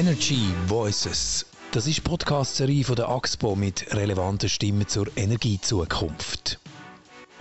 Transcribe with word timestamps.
Energy 0.00 0.54
Voices. 0.66 1.44
Das 1.72 1.86
ist 1.86 1.98
die 1.98 2.00
Podcast-Serie 2.00 2.84
von 2.84 2.96
der 2.96 3.10
AXPO 3.10 3.54
mit 3.54 3.94
relevanten 3.94 4.48
Stimmen 4.48 4.88
zur 4.88 5.08
Energiezukunft. 5.14 6.58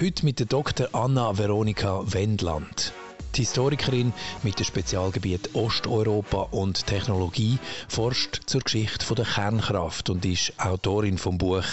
Heute 0.01 0.25
mit 0.25 0.39
der 0.39 0.45
Dr. 0.45 0.89
Anna 0.91 1.37
Veronika 1.37 2.01
Wendland. 2.07 2.91
Die 3.35 3.43
Historikerin 3.43 4.11
mit 4.43 4.59
dem 4.59 4.65
Spezialgebiet 4.65 5.55
Osteuropa 5.55 6.49
und 6.51 6.85
Technologie 6.85 7.59
forscht 7.87 8.41
zur 8.45 8.59
Geschichte 8.59 9.15
der 9.15 9.23
Kernkraft 9.23 10.09
und 10.09 10.25
ist 10.25 10.51
Autorin 10.57 11.17
vom 11.17 11.37
Buch 11.37 11.63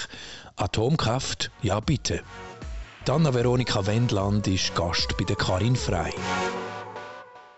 Atomkraft, 0.55 1.51
ja 1.63 1.81
bitte. 1.81 2.23
Anna 3.09 3.35
Veronika 3.35 3.85
Wendland 3.87 4.47
ist 4.47 4.73
Gast 4.77 5.17
bei 5.19 5.25
der 5.25 5.35
Karin 5.35 5.75
Frei. 5.75 6.13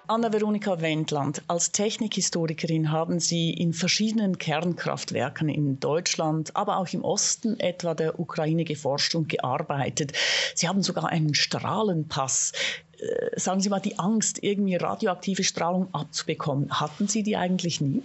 Anna-Veronika 0.08 0.80
Wendland, 0.80 1.42
als 1.48 1.70
Technikhistorikerin 1.70 2.90
haben 2.90 3.20
Sie 3.20 3.50
in 3.50 3.74
verschiedenen 3.74 4.38
Kernkraftwerken 4.38 5.50
in 5.50 5.80
Deutschland, 5.80 6.56
aber 6.56 6.78
auch 6.78 6.88
im 6.94 7.04
Osten 7.04 7.60
etwa 7.60 7.92
der 7.92 8.18
Ukraine 8.18 8.64
geforscht 8.64 9.14
und 9.14 9.28
gearbeitet. 9.28 10.12
Sie 10.54 10.66
haben 10.66 10.82
sogar 10.82 11.10
einen 11.10 11.34
Strahlenpass. 11.34 12.52
Äh, 12.98 13.38
sagen 13.38 13.60
Sie 13.60 13.68
mal, 13.68 13.80
die 13.80 13.98
Angst, 13.98 14.42
irgendwie 14.42 14.76
radioaktive 14.76 15.44
Strahlung 15.44 15.92
abzubekommen, 15.92 16.80
hatten 16.80 17.06
Sie 17.06 17.22
die 17.22 17.36
eigentlich 17.36 17.82
nie? 17.82 18.02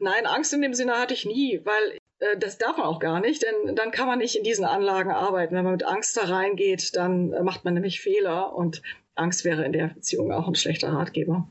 Nein, 0.00 0.26
Angst 0.26 0.52
in 0.52 0.62
dem 0.62 0.74
Sinne 0.74 0.94
hatte 0.98 1.14
ich 1.14 1.26
nie, 1.26 1.60
weil 1.64 1.98
äh, 2.18 2.36
das 2.38 2.58
darf 2.58 2.76
man 2.76 2.86
auch 2.86 2.98
gar 2.98 3.20
nicht, 3.20 3.44
denn 3.44 3.76
dann 3.76 3.92
kann 3.92 4.08
man 4.08 4.18
nicht 4.18 4.34
in 4.34 4.42
diesen 4.42 4.64
Anlagen 4.64 5.12
arbeiten. 5.12 5.54
Wenn 5.54 5.64
man 5.64 5.74
mit 5.74 5.86
Angst 5.86 6.16
da 6.16 6.22
reingeht, 6.22 6.96
dann 6.96 7.32
äh, 7.32 7.42
macht 7.44 7.64
man 7.64 7.74
nämlich 7.74 8.00
Fehler 8.00 8.52
und 8.52 8.82
Angst 9.14 9.44
wäre 9.44 9.64
in 9.64 9.72
der 9.72 9.88
Beziehung 9.88 10.32
auch 10.32 10.48
ein 10.48 10.54
schlechter 10.54 10.92
Ratgeber. 10.92 11.48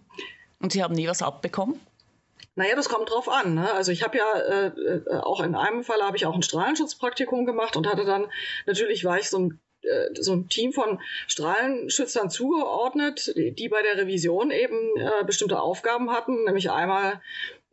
Und 0.59 0.71
Sie 0.71 0.83
haben 0.83 0.95
nie 0.95 1.07
was 1.07 1.21
abbekommen? 1.21 1.79
Naja, 2.55 2.75
das 2.75 2.89
kommt 2.89 3.09
drauf 3.09 3.29
an. 3.29 3.55
Ne? 3.55 3.71
Also 3.71 3.91
ich 3.91 4.03
habe 4.03 4.17
ja 4.17 4.39
äh, 4.39 4.67
äh, 4.67 5.17
auch 5.17 5.41
in 5.41 5.55
einem 5.55 5.83
Fall 5.83 6.01
habe 6.01 6.17
ich 6.17 6.25
auch 6.25 6.35
ein 6.35 6.43
Strahlenschutzpraktikum 6.43 7.45
gemacht 7.45 7.75
und 7.75 7.87
hatte 7.87 8.05
dann 8.05 8.27
natürlich 8.65 9.03
war 9.05 9.17
ich 9.17 9.29
so 9.29 9.39
ein 9.39 9.59
äh, 9.81 10.09
so 10.19 10.33
ein 10.33 10.49
Team 10.49 10.71
von 10.71 10.99
Strahlenschützern 11.27 12.29
zugeordnet, 12.29 13.33
die, 13.35 13.69
bei 13.69 13.81
der 13.81 13.97
Revision 13.97 14.51
eben 14.51 14.75
äh, 14.97 15.23
bestimmte 15.25 15.61
Aufgaben 15.61 16.11
hatten. 16.11 16.43
Nämlich 16.43 16.69
einmal 16.69 17.21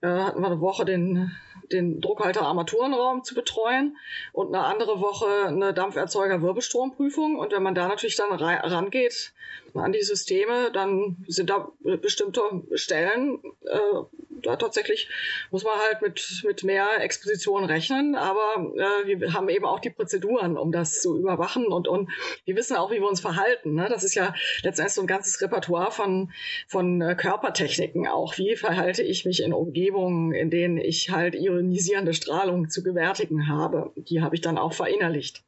äh, 0.01 0.09
hatten 0.09 0.41
wir 0.41 0.47
eine 0.47 0.61
Woche 0.61 0.85
den 0.85 1.31
den 1.73 2.01
Druckhalter 2.01 2.43
Armaturenraum 2.43 3.23
zu 3.23 3.35
betreuen 3.35 3.97
und 4.33 4.49
eine 4.49 4.65
andere 4.65 5.01
Woche 5.01 5.47
eine 5.47 5.73
Dampferzeuger 5.73 6.43
Wirbelstromprüfung. 6.43 7.39
Und 7.39 7.53
wenn 7.53 7.63
man 7.63 7.77
da 7.77 7.87
natürlich 7.87 8.17
dann 8.17 8.33
rangeht 8.33 9.33
an 9.75 9.93
die 9.93 10.03
Systeme, 10.03 10.71
dann 10.73 11.25
sind 11.27 11.51
da 11.51 11.71
bestimmte 12.01 12.41
Stellen, 12.75 13.41
äh, 13.65 13.79
da 14.43 14.57
tatsächlich 14.57 15.09
muss 15.51 15.65
man 15.65 15.75
halt 15.75 16.03
mit, 16.03 16.43
mit 16.47 16.65
mehr 16.65 17.01
Exposition 17.01 17.65
rechnen, 17.65 18.15
aber 18.15 18.73
äh, 18.77 19.07
wir 19.07 19.35
haben 19.35 19.49
eben 19.49 19.65
auch 19.65 19.81
die 19.81 19.91
Prozeduren, 19.91 20.57
um 20.57 20.73
das 20.73 21.01
zu 21.01 21.19
überwachen 21.19 21.67
und, 21.67 21.89
und 21.89 22.11
wir 22.45 22.57
wissen 22.57 22.77
auch, 22.77 22.91
wie 22.91 23.01
wir 23.01 23.09
uns 23.09 23.21
verhalten. 23.21 23.75
Ne? 23.75 23.87
Das 23.89 24.05
ist 24.05 24.15
ja 24.15 24.35
letztendlich 24.63 24.95
so 24.95 25.03
ein 25.03 25.07
ganzes 25.07 25.41
Repertoire 25.41 25.91
von, 25.91 26.33
von 26.69 27.01
äh, 27.01 27.15
Körpertechniken 27.15 28.07
auch. 28.07 28.39
Wie 28.39 28.57
verhalte 28.57 29.03
ich 29.03 29.25
mich 29.25 29.43
in 29.43 29.53
Umgebungen, 29.53 30.33
in 30.33 30.51
denen 30.51 30.79
ich 30.79 31.11
halt 31.11 31.35
ionisierende 31.35 32.15
Strahlung 32.15 32.69
zu 32.71 32.83
gewärtigen 32.83 33.49
habe? 33.49 33.93
Die 33.97 34.23
habe 34.23 34.35
ich 34.35 34.41
dann 34.41 34.59
auch 34.59 34.73
verinnerlicht. 34.73 35.43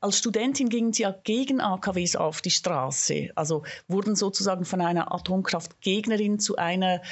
Als 0.00 0.18
Studentin 0.18 0.68
gingen 0.68 0.92
Sie 0.92 1.02
ja 1.02 1.12
gegen 1.24 1.60
AKWs 1.60 2.14
auf 2.14 2.40
die 2.40 2.50
Straße, 2.50 3.30
also 3.34 3.64
wurden 3.88 4.14
sozusagen 4.14 4.64
von 4.64 4.80
einer 4.80 5.12
Atomkraftgegnerin 5.12 6.38
zu 6.38 6.56
einer 6.56 7.02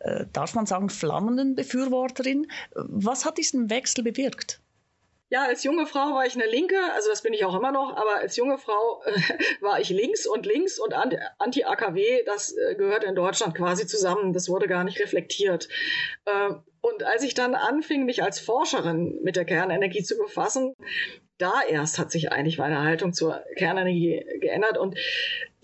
äh, 0.00 0.24
darf 0.32 0.54
man 0.54 0.66
sagen, 0.66 0.88
flammenden 0.88 1.54
Befürworterin. 1.54 2.50
Was 2.74 3.24
hat 3.24 3.38
diesen 3.38 3.70
Wechsel 3.70 4.02
bewirkt? 4.02 4.60
Ja, 5.28 5.44
als 5.44 5.62
junge 5.62 5.86
Frau 5.86 6.14
war 6.14 6.26
ich 6.26 6.34
eine 6.34 6.50
Linke, 6.50 6.76
also 6.92 7.08
das 7.08 7.22
bin 7.22 7.32
ich 7.32 7.44
auch 7.44 7.54
immer 7.54 7.70
noch, 7.70 7.96
aber 7.96 8.16
als 8.16 8.34
junge 8.36 8.58
Frau 8.58 9.02
äh, 9.04 9.12
war 9.60 9.78
ich 9.78 9.90
links 9.90 10.26
und 10.26 10.44
links 10.44 10.80
und 10.80 10.92
Anti-AKW, 10.92 12.24
das 12.24 12.56
äh, 12.56 12.74
gehört 12.74 13.04
in 13.04 13.14
Deutschland 13.14 13.54
quasi 13.54 13.86
zusammen, 13.86 14.32
das 14.32 14.48
wurde 14.48 14.66
gar 14.66 14.82
nicht 14.82 14.98
reflektiert. 14.98 15.68
Äh, 16.24 16.54
und 16.82 17.02
als 17.02 17.22
ich 17.22 17.34
dann 17.34 17.54
anfing, 17.54 18.04
mich 18.04 18.22
als 18.22 18.40
Forscherin 18.40 19.18
mit 19.22 19.36
der 19.36 19.44
Kernenergie 19.44 20.02
zu 20.02 20.16
befassen, 20.16 20.74
da 21.38 21.54
erst 21.68 21.98
hat 21.98 22.10
sich 22.10 22.32
eigentlich 22.32 22.58
meine 22.58 22.82
Haltung 22.82 23.12
zur 23.12 23.42
Kernenergie 23.56 24.24
geändert 24.40 24.78
und 24.78 24.96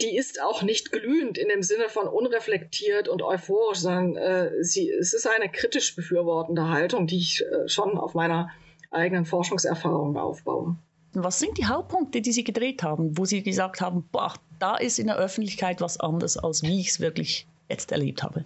die 0.00 0.16
ist 0.16 0.42
auch 0.42 0.62
nicht 0.62 0.92
glühend 0.92 1.38
in 1.38 1.48
dem 1.48 1.62
Sinne 1.62 1.88
von 1.88 2.06
unreflektiert 2.06 3.08
und 3.08 3.22
euphorisch, 3.22 3.78
sondern 3.78 4.16
äh, 4.16 4.50
sie, 4.62 4.90
es 4.90 5.14
ist 5.14 5.26
eine 5.26 5.50
kritisch 5.50 5.96
befürwortende 5.96 6.68
Haltung, 6.68 7.06
die 7.06 7.18
ich 7.18 7.42
äh, 7.42 7.68
schon 7.68 7.96
auf 7.96 8.14
meiner 8.14 8.50
eigenen 8.90 9.24
Forschungserfahrung 9.24 10.16
aufbaue. 10.16 10.76
Was 11.14 11.38
sind 11.38 11.56
die 11.56 11.64
Hauptpunkte, 11.64 12.20
die 12.20 12.32
Sie 12.32 12.44
gedreht 12.44 12.82
haben, 12.82 13.16
wo 13.16 13.24
Sie 13.24 13.42
gesagt 13.42 13.80
haben, 13.80 14.06
boah, 14.12 14.34
da 14.58 14.76
ist 14.76 14.98
in 14.98 15.06
der 15.06 15.16
Öffentlichkeit 15.16 15.80
was 15.80 15.98
anderes, 15.98 16.36
als 16.36 16.62
wie 16.62 16.80
ich 16.80 16.88
es 16.88 17.00
wirklich 17.00 17.46
jetzt 17.70 17.90
erlebt 17.90 18.22
habe? 18.22 18.44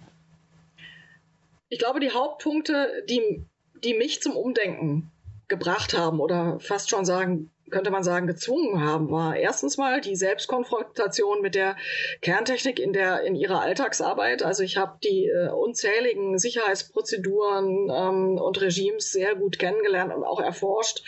Ich 1.71 1.79
glaube, 1.79 2.01
die 2.01 2.11
Hauptpunkte, 2.11 3.05
die, 3.07 3.45
die 3.81 3.93
mich 3.93 4.21
zum 4.21 4.35
Umdenken 4.35 5.09
gebracht 5.47 5.97
haben 5.97 6.19
oder 6.19 6.59
fast 6.59 6.89
schon 6.89 7.05
sagen, 7.05 7.49
könnte 7.69 7.91
man 7.91 8.03
sagen, 8.03 8.27
gezwungen 8.27 8.83
haben, 8.83 9.09
war 9.09 9.37
erstens 9.37 9.77
mal 9.77 10.01
die 10.01 10.17
Selbstkonfrontation 10.17 11.41
mit 11.41 11.55
der 11.55 11.77
Kerntechnik 12.21 12.77
in 12.77 12.91
der 12.91 13.21
in 13.21 13.35
ihrer 13.35 13.61
Alltagsarbeit. 13.61 14.43
Also 14.43 14.63
ich 14.63 14.75
habe 14.75 14.97
die 15.01 15.27
äh, 15.27 15.47
unzähligen 15.47 16.37
Sicherheitsprozeduren 16.37 17.89
ähm, 17.89 18.37
und 18.37 18.59
Regimes 18.59 19.13
sehr 19.13 19.35
gut 19.35 19.57
kennengelernt 19.57 20.13
und 20.13 20.25
auch 20.25 20.41
erforscht. 20.41 21.05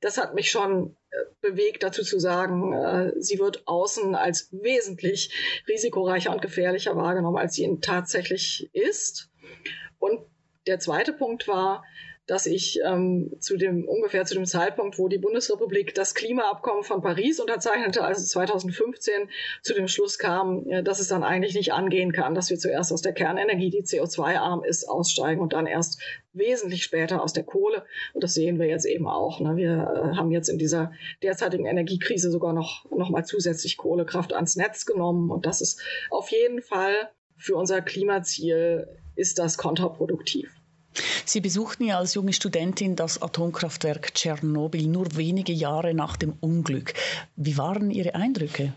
Das 0.00 0.18
hat 0.18 0.34
mich 0.34 0.52
schon 0.52 0.96
äh, 1.10 1.16
bewegt, 1.40 1.82
dazu 1.82 2.04
zu 2.04 2.20
sagen, 2.20 2.72
äh, 2.74 3.12
sie 3.18 3.40
wird 3.40 3.66
außen 3.66 4.14
als 4.14 4.50
wesentlich 4.52 5.34
risikoreicher 5.66 6.32
und 6.32 6.42
gefährlicher 6.42 6.94
wahrgenommen, 6.94 7.38
als 7.38 7.54
sie 7.54 7.78
tatsächlich 7.80 8.70
ist. 8.72 9.30
Und 9.98 10.20
der 10.66 10.78
zweite 10.78 11.12
Punkt 11.12 11.48
war, 11.48 11.84
dass 12.26 12.46
ich 12.46 12.80
ähm, 12.84 13.36
zu 13.38 13.56
dem 13.56 13.86
ungefähr 13.86 14.24
zu 14.24 14.34
dem 14.34 14.46
Zeitpunkt, 14.46 14.98
wo 14.98 15.08
die 15.08 15.18
Bundesrepublik 15.18 15.94
das 15.94 16.14
Klimaabkommen 16.14 16.82
von 16.82 17.00
Paris 17.00 17.38
unterzeichnete, 17.38 18.02
also 18.02 18.24
2015, 18.24 19.30
zu 19.62 19.74
dem 19.74 19.86
Schluss 19.86 20.18
kam, 20.18 20.68
äh, 20.68 20.82
dass 20.82 20.98
es 20.98 21.08
dann 21.08 21.22
eigentlich 21.22 21.54
nicht 21.54 21.72
angehen 21.72 22.12
kann, 22.12 22.34
dass 22.34 22.50
wir 22.50 22.58
zuerst 22.58 22.92
aus 22.92 23.02
der 23.02 23.12
Kernenergie, 23.12 23.70
die 23.70 23.82
CO2-arm 23.82 24.64
ist, 24.64 24.88
aussteigen 24.88 25.40
und 25.40 25.52
dann 25.52 25.66
erst 25.66 26.02
wesentlich 26.32 26.82
später 26.82 27.22
aus 27.22 27.32
der 27.32 27.44
Kohle. 27.44 27.84
Und 28.12 28.24
das 28.24 28.34
sehen 28.34 28.58
wir 28.58 28.66
jetzt 28.66 28.86
eben 28.86 29.06
auch. 29.06 29.40
Ne? 29.40 29.56
Wir 29.56 29.72
äh, 29.72 30.16
haben 30.16 30.32
jetzt 30.32 30.48
in 30.48 30.58
dieser 30.58 30.92
derzeitigen 31.22 31.66
Energiekrise 31.66 32.30
sogar 32.30 32.52
noch, 32.52 32.90
noch 32.90 33.10
mal 33.10 33.24
zusätzlich 33.24 33.76
Kohlekraft 33.76 34.32
ans 34.32 34.56
Netz 34.56 34.84
genommen. 34.84 35.30
Und 35.30 35.46
das 35.46 35.60
ist 35.60 35.80
auf 36.10 36.30
jeden 36.30 36.60
Fall 36.60 37.10
für 37.38 37.56
unser 37.56 37.82
Klimaziel 37.82 38.88
ist 39.14 39.38
das 39.38 39.56
kontraproduktiv. 39.56 40.50
Sie 41.24 41.40
besuchten 41.40 41.84
ja 41.84 41.98
als 41.98 42.14
junge 42.14 42.32
Studentin 42.32 42.96
das 42.96 43.20
Atomkraftwerk 43.20 44.14
Tschernobyl 44.14 44.86
nur 44.86 45.16
wenige 45.16 45.52
Jahre 45.52 45.92
nach 45.92 46.16
dem 46.16 46.34
Unglück. 46.40 46.94
Wie 47.36 47.58
waren 47.58 47.90
Ihre 47.90 48.14
Eindrücke? 48.14 48.72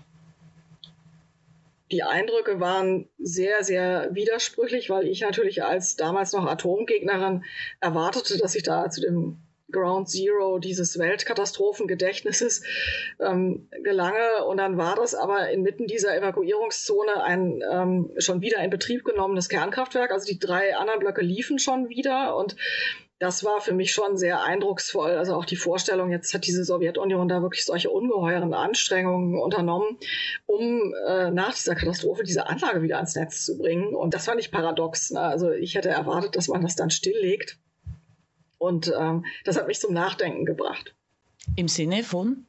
Die 1.92 2.03
Eindrücke 2.03 2.59
waren 2.59 3.08
sehr, 3.18 3.64
sehr 3.64 4.14
widersprüchlich, 4.14 4.90
weil 4.90 5.08
ich 5.08 5.22
natürlich 5.22 5.64
als 5.64 5.96
damals 5.96 6.34
noch 6.34 6.46
Atomgegnerin 6.46 7.44
erwartete, 7.80 8.38
dass 8.38 8.56
ich 8.56 8.64
da 8.64 8.90
zu 8.90 9.02
dem 9.02 9.38
Ground 9.72 10.09
Zero 10.09 10.59
dieses 10.59 10.97
Weltkatastrophengedächtnisses 10.97 12.63
ähm, 13.19 13.68
gelange. 13.84 14.46
Und 14.47 14.57
dann 14.57 14.78
war 14.78 14.96
das 14.96 15.16
aber 15.16 15.50
inmitten 15.50 15.88
dieser 15.88 16.16
Evakuierungszone 16.16 17.24
ein 17.24 17.62
ähm, 17.71 18.12
schon 18.18 18.42
wieder 18.42 18.60
in 18.63 18.69
Betrieb 18.69 19.04
genommenes 19.06 19.50
Kernkraftwerk. 19.50 20.12
Also 20.12 20.25
die 20.25 20.39
drei 20.39 20.75
anderen 20.75 21.00
Blöcke 21.00 21.21
liefen 21.21 21.60
schon 21.60 21.89
wieder 21.89 22.36
und 22.36 22.56
das 23.19 23.44
war 23.44 23.60
für 23.60 23.74
mich 23.74 23.92
schon 23.92 24.18
sehr 24.18 24.44
eindrucksvoll. 24.44 25.12
Also 25.12 25.36
auch 25.36 25.44
die 25.44 25.57
Vorstellung, 25.57 26.10
jetzt 26.10 26.33
hat 26.33 26.48
diese 26.48 26.63
Sowjetunion 26.63 27.27
da 27.27 27.42
wirklich 27.42 27.65
solche 27.65 27.89
ungeheuren 27.89 28.54
Anstrengungen 28.54 29.38
unternommen, 29.38 29.98
um 30.45 30.94
äh, 31.06 31.30
nach 31.30 31.54
dieser 31.54 31.75
Katastrophe 31.75 32.24
diese 32.24 32.48
Anlage 32.48 32.81
wieder 32.81 32.95
ans 32.95 33.15
Netz 33.15 33.44
zu 33.44 33.57
bringen. 33.57 33.94
Und 33.94 34.13
das 34.13 34.25
fand 34.25 34.39
ich 34.39 34.51
paradox. 34.51 35.12
Ne? 35.12 35.19
Also 35.19 35.51
ich 35.51 35.75
hätte 35.75 35.89
erwartet, 35.89 36.38
dass 36.38 36.48
man 36.48 36.62
das 36.62 36.77
dann 36.77 36.89
stilllegt 36.89 37.60
und 38.60 38.94
ähm, 38.96 39.26
das 39.46 39.58
hat 39.58 39.68
mich 39.68 39.80
zum 39.80 39.94
Nachdenken 39.94 40.46
gebracht. 40.46 40.94
Im 41.56 41.68
Sinne 41.68 42.04
von? 42.04 42.46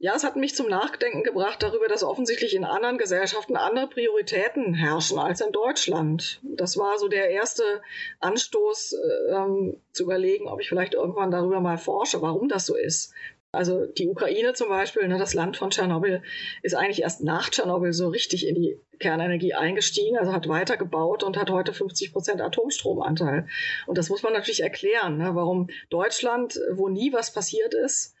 Ja, 0.00 0.14
es 0.14 0.22
hat 0.22 0.36
mich 0.36 0.54
zum 0.54 0.68
Nachdenken 0.68 1.24
gebracht 1.24 1.60
darüber, 1.60 1.88
dass 1.88 2.04
offensichtlich 2.04 2.54
in 2.54 2.64
anderen 2.64 2.98
Gesellschaften 2.98 3.56
andere 3.56 3.88
Prioritäten 3.88 4.74
herrschen 4.74 5.18
als 5.18 5.40
in 5.40 5.50
Deutschland. 5.50 6.40
Das 6.44 6.76
war 6.76 6.98
so 6.98 7.08
der 7.08 7.30
erste 7.30 7.82
Anstoß, 8.20 8.92
äh, 8.92 9.32
ähm, 9.32 9.80
zu 9.90 10.04
überlegen, 10.04 10.46
ob 10.46 10.60
ich 10.60 10.68
vielleicht 10.68 10.94
irgendwann 10.94 11.32
darüber 11.32 11.60
mal 11.60 11.78
forsche, 11.78 12.22
warum 12.22 12.48
das 12.48 12.66
so 12.66 12.76
ist. 12.76 13.12
Also 13.52 13.86
die 13.86 14.08
Ukraine 14.08 14.52
zum 14.52 14.68
Beispiel, 14.68 15.08
ne, 15.08 15.16
das 15.16 15.32
Land 15.32 15.56
von 15.56 15.70
Tschernobyl, 15.70 16.22
ist 16.62 16.74
eigentlich 16.74 17.00
erst 17.00 17.22
nach 17.24 17.48
Tschernobyl 17.48 17.94
so 17.94 18.08
richtig 18.08 18.46
in 18.46 18.54
die 18.54 18.78
Kernenergie 18.98 19.54
eingestiegen, 19.54 20.18
also 20.18 20.34
hat 20.34 20.48
weitergebaut 20.48 21.22
und 21.22 21.38
hat 21.38 21.50
heute 21.50 21.72
50 21.72 22.12
Prozent 22.12 22.42
Atomstromanteil. 22.42 23.46
Und 23.86 23.96
das 23.96 24.10
muss 24.10 24.22
man 24.22 24.34
natürlich 24.34 24.62
erklären, 24.62 25.16
ne, 25.16 25.34
warum 25.34 25.68
Deutschland, 25.88 26.60
wo 26.72 26.90
nie 26.90 27.10
was 27.14 27.32
passiert 27.32 27.72
ist, 27.72 28.14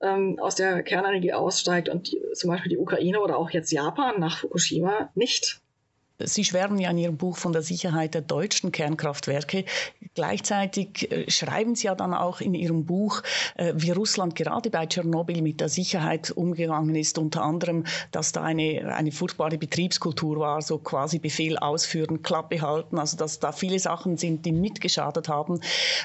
ähm, 0.00 0.38
aus 0.40 0.54
der 0.54 0.82
Kernenergie 0.82 1.34
aussteigt 1.34 1.90
und 1.90 2.10
die, 2.10 2.22
zum 2.32 2.48
Beispiel 2.48 2.70
die 2.70 2.78
Ukraine 2.78 3.20
oder 3.20 3.36
auch 3.36 3.50
jetzt 3.50 3.72
Japan 3.72 4.18
nach 4.18 4.38
Fukushima 4.38 5.10
nicht. 5.14 5.60
Sie 6.24 6.44
schwärmen 6.44 6.78
ja 6.78 6.90
in 6.90 6.98
Ihrem 6.98 7.16
Buch 7.16 7.36
von 7.36 7.52
der 7.52 7.62
Sicherheit 7.62 8.14
der 8.14 8.22
deutschen 8.22 8.72
Kernkraftwerke. 8.72 9.64
Gleichzeitig 10.14 11.10
äh, 11.10 11.30
schreiben 11.30 11.74
Sie 11.74 11.86
ja 11.86 11.94
dann 11.94 12.14
auch 12.14 12.40
in 12.40 12.54
Ihrem 12.54 12.86
Buch, 12.86 13.22
äh, 13.56 13.72
wie 13.76 13.90
Russland 13.90 14.34
gerade 14.34 14.70
bei 14.70 14.86
Tschernobyl 14.86 15.42
mit 15.42 15.60
der 15.60 15.68
Sicherheit 15.68 16.30
umgegangen 16.30 16.94
ist. 16.94 17.18
Unter 17.18 17.42
anderem, 17.42 17.84
dass 18.10 18.32
da 18.32 18.42
eine, 18.42 18.94
eine 18.94 19.12
furchtbare 19.12 19.58
Betriebskultur 19.58 20.38
war, 20.38 20.62
so 20.62 20.78
quasi 20.78 21.18
Befehl 21.18 21.58
ausführen, 21.58 22.22
Klappe 22.22 22.60
halten. 22.60 22.98
Also, 22.98 23.16
dass 23.16 23.38
da 23.38 23.52
viele 23.52 23.78
Sachen 23.78 24.16
sind, 24.16 24.46
die 24.46 24.52
mitgeschadet 24.52 25.28
haben. 25.28 25.60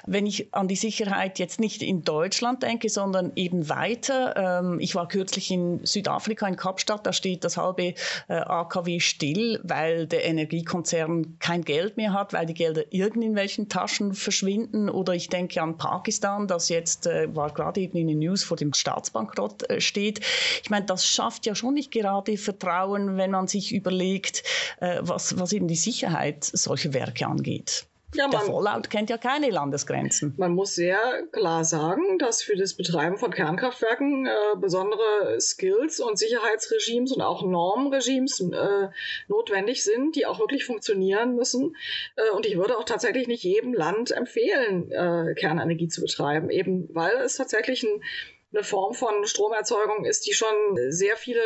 Wenn 0.05 0.25
ich 0.25 0.53
an 0.53 0.67
die 0.67 0.75
Sicherheit 0.75 1.39
jetzt 1.39 1.59
nicht 1.59 1.81
in 1.81 2.03
Deutschland 2.03 2.63
denke, 2.63 2.89
sondern 2.89 3.31
eben 3.35 3.69
weiter. 3.69 4.61
Ähm, 4.61 4.79
ich 4.79 4.95
war 4.95 5.07
kürzlich 5.07 5.51
in 5.51 5.85
Südafrika, 5.85 6.47
in 6.47 6.55
Kapstadt. 6.55 7.05
Da 7.05 7.13
steht 7.13 7.43
das 7.43 7.57
halbe 7.57 7.93
äh, 8.27 8.33
AKW 8.33 8.99
still, 8.99 9.59
weil 9.63 10.04
der 10.07 10.25
Energiekonzern 10.25 11.37
kein 11.39 11.63
Geld 11.63 11.97
mehr 11.97 12.13
hat, 12.13 12.33
weil 12.33 12.45
die 12.45 12.53
Gelder 12.53 12.83
irgendwelchen 12.91 13.69
Taschen 13.69 14.13
verschwinden. 14.13 14.89
Oder 14.89 15.13
ich 15.13 15.29
denke 15.29 15.61
an 15.61 15.77
Pakistan, 15.77 16.47
das 16.47 16.69
jetzt 16.69 17.07
äh, 17.07 17.33
war 17.35 17.53
gerade 17.53 17.81
eben 17.81 17.97
in 17.97 18.07
den 18.07 18.19
News 18.19 18.43
vor 18.43 18.57
dem 18.57 18.73
Staatsbankrott 18.73 19.69
äh, 19.69 19.81
steht. 19.81 20.21
Ich 20.63 20.69
meine, 20.69 20.85
das 20.85 21.05
schafft 21.05 21.45
ja 21.45 21.55
schon 21.55 21.73
nicht 21.73 21.91
gerade 21.91 22.37
Vertrauen, 22.37 23.17
wenn 23.17 23.31
man 23.31 23.47
sich 23.47 23.73
überlegt, 23.73 24.43
äh, 24.79 24.99
was, 25.01 25.37
was 25.39 25.53
eben 25.53 25.67
die 25.67 25.75
Sicherheit 25.75 26.43
solcher 26.43 26.93
Werke 26.93 27.27
angeht. 27.27 27.87
Ja, 28.15 28.27
der 28.27 28.39
Fallout 28.39 28.89
kennt 28.89 29.09
ja 29.09 29.17
keine 29.17 29.49
Landesgrenzen. 29.49 30.33
Man 30.37 30.53
muss 30.53 30.75
sehr 30.75 30.99
klar 31.31 31.63
sagen, 31.63 32.17
dass 32.17 32.41
für 32.41 32.55
das 32.55 32.73
Betreiben 32.73 33.17
von 33.17 33.31
Kernkraftwerken 33.31 34.25
äh, 34.25 34.29
besondere 34.57 35.39
Skills 35.39 35.99
und 35.99 36.17
Sicherheitsregimes 36.17 37.11
und 37.11 37.21
auch 37.21 37.43
Normregimes 37.43 38.39
äh, 38.39 38.87
notwendig 39.27 39.83
sind, 39.83 40.15
die 40.15 40.25
auch 40.25 40.39
wirklich 40.39 40.65
funktionieren 40.65 41.35
müssen. 41.35 41.75
Äh, 42.15 42.35
und 42.35 42.45
ich 42.45 42.57
würde 42.57 42.77
auch 42.77 42.85
tatsächlich 42.85 43.27
nicht 43.27 43.43
jedem 43.43 43.73
Land 43.73 44.11
empfehlen, 44.11 44.91
äh, 44.91 45.33
Kernenergie 45.35 45.87
zu 45.87 46.01
betreiben, 46.01 46.49
eben 46.49 46.87
weil 46.93 47.13
es 47.23 47.35
tatsächlich 47.37 47.83
ein 47.83 48.01
eine 48.55 48.63
Form 48.63 48.93
von 48.93 49.25
Stromerzeugung 49.25 50.05
ist, 50.05 50.25
die 50.25 50.33
schon 50.33 50.55
sehr 50.89 51.17
viele 51.17 51.41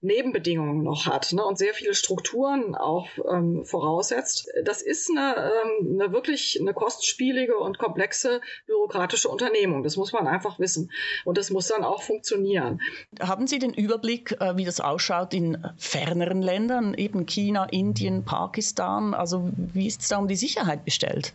Nebenbedingungen 0.00 0.82
noch 0.82 1.06
hat 1.06 1.32
ne, 1.32 1.44
und 1.44 1.58
sehr 1.58 1.74
viele 1.74 1.94
Strukturen 1.94 2.74
auch 2.74 3.08
ähm, 3.30 3.64
voraussetzt. 3.64 4.48
Das 4.64 4.82
ist 4.82 5.10
eine, 5.10 5.34
ähm, 5.36 6.00
eine 6.00 6.12
wirklich 6.12 6.58
eine 6.60 6.72
kostspielige 6.72 7.56
und 7.56 7.78
komplexe 7.78 8.40
bürokratische 8.66 9.28
Unternehmung. 9.28 9.82
Das 9.82 9.96
muss 9.96 10.12
man 10.12 10.26
einfach 10.26 10.58
wissen. 10.58 10.90
Und 11.24 11.38
das 11.38 11.50
muss 11.50 11.68
dann 11.68 11.84
auch 11.84 12.02
funktionieren. 12.02 12.80
Haben 13.20 13.46
Sie 13.46 13.58
den 13.58 13.74
Überblick, 13.74 14.36
äh, 14.40 14.56
wie 14.56 14.64
das 14.64 14.80
ausschaut 14.80 15.34
in 15.34 15.58
ferneren 15.76 16.42
Ländern, 16.42 16.94
eben 16.94 17.26
China, 17.26 17.66
Indien, 17.66 18.24
Pakistan? 18.24 19.14
Also 19.14 19.50
wie 19.54 19.86
ist 19.86 20.02
es 20.02 20.08
da 20.08 20.18
um 20.18 20.28
die 20.28 20.36
Sicherheit 20.36 20.84
bestellt? 20.84 21.34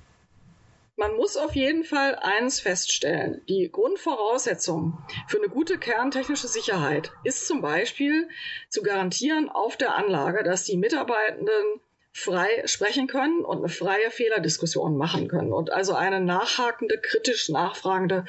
Man 1.03 1.17
muss 1.17 1.35
auf 1.35 1.53
jeden 1.53 1.83
Fall 1.83 2.15
eines 2.15 2.61
feststellen. 2.61 3.41
Die 3.50 3.69
Grundvoraussetzung 3.69 4.97
für 5.27 5.38
eine 5.38 5.50
gute 5.50 5.77
kerntechnische 5.77 6.47
Sicherheit 6.47 7.11
ist 7.25 7.45
zum 7.45 7.59
Beispiel 7.59 8.29
zu 8.69 8.83
garantieren 8.83 9.50
auf 9.50 9.75
der 9.75 9.95
Anlage, 9.95 10.44
dass 10.44 10.63
die 10.63 10.77
Mitarbeitenden 10.77 11.81
frei 12.15 12.62
sprechen 12.65 13.07
können 13.07 13.44
und 13.44 13.57
eine 13.57 13.69
freie 13.69 14.12
Fehlerdiskussion 14.12 14.95
machen 14.95 15.27
können 15.27 15.51
und 15.51 15.71
also 15.71 15.95
eine 15.95 16.21
nachhakende, 16.21 17.00
kritisch 17.00 17.50
nachfragende 17.50 18.25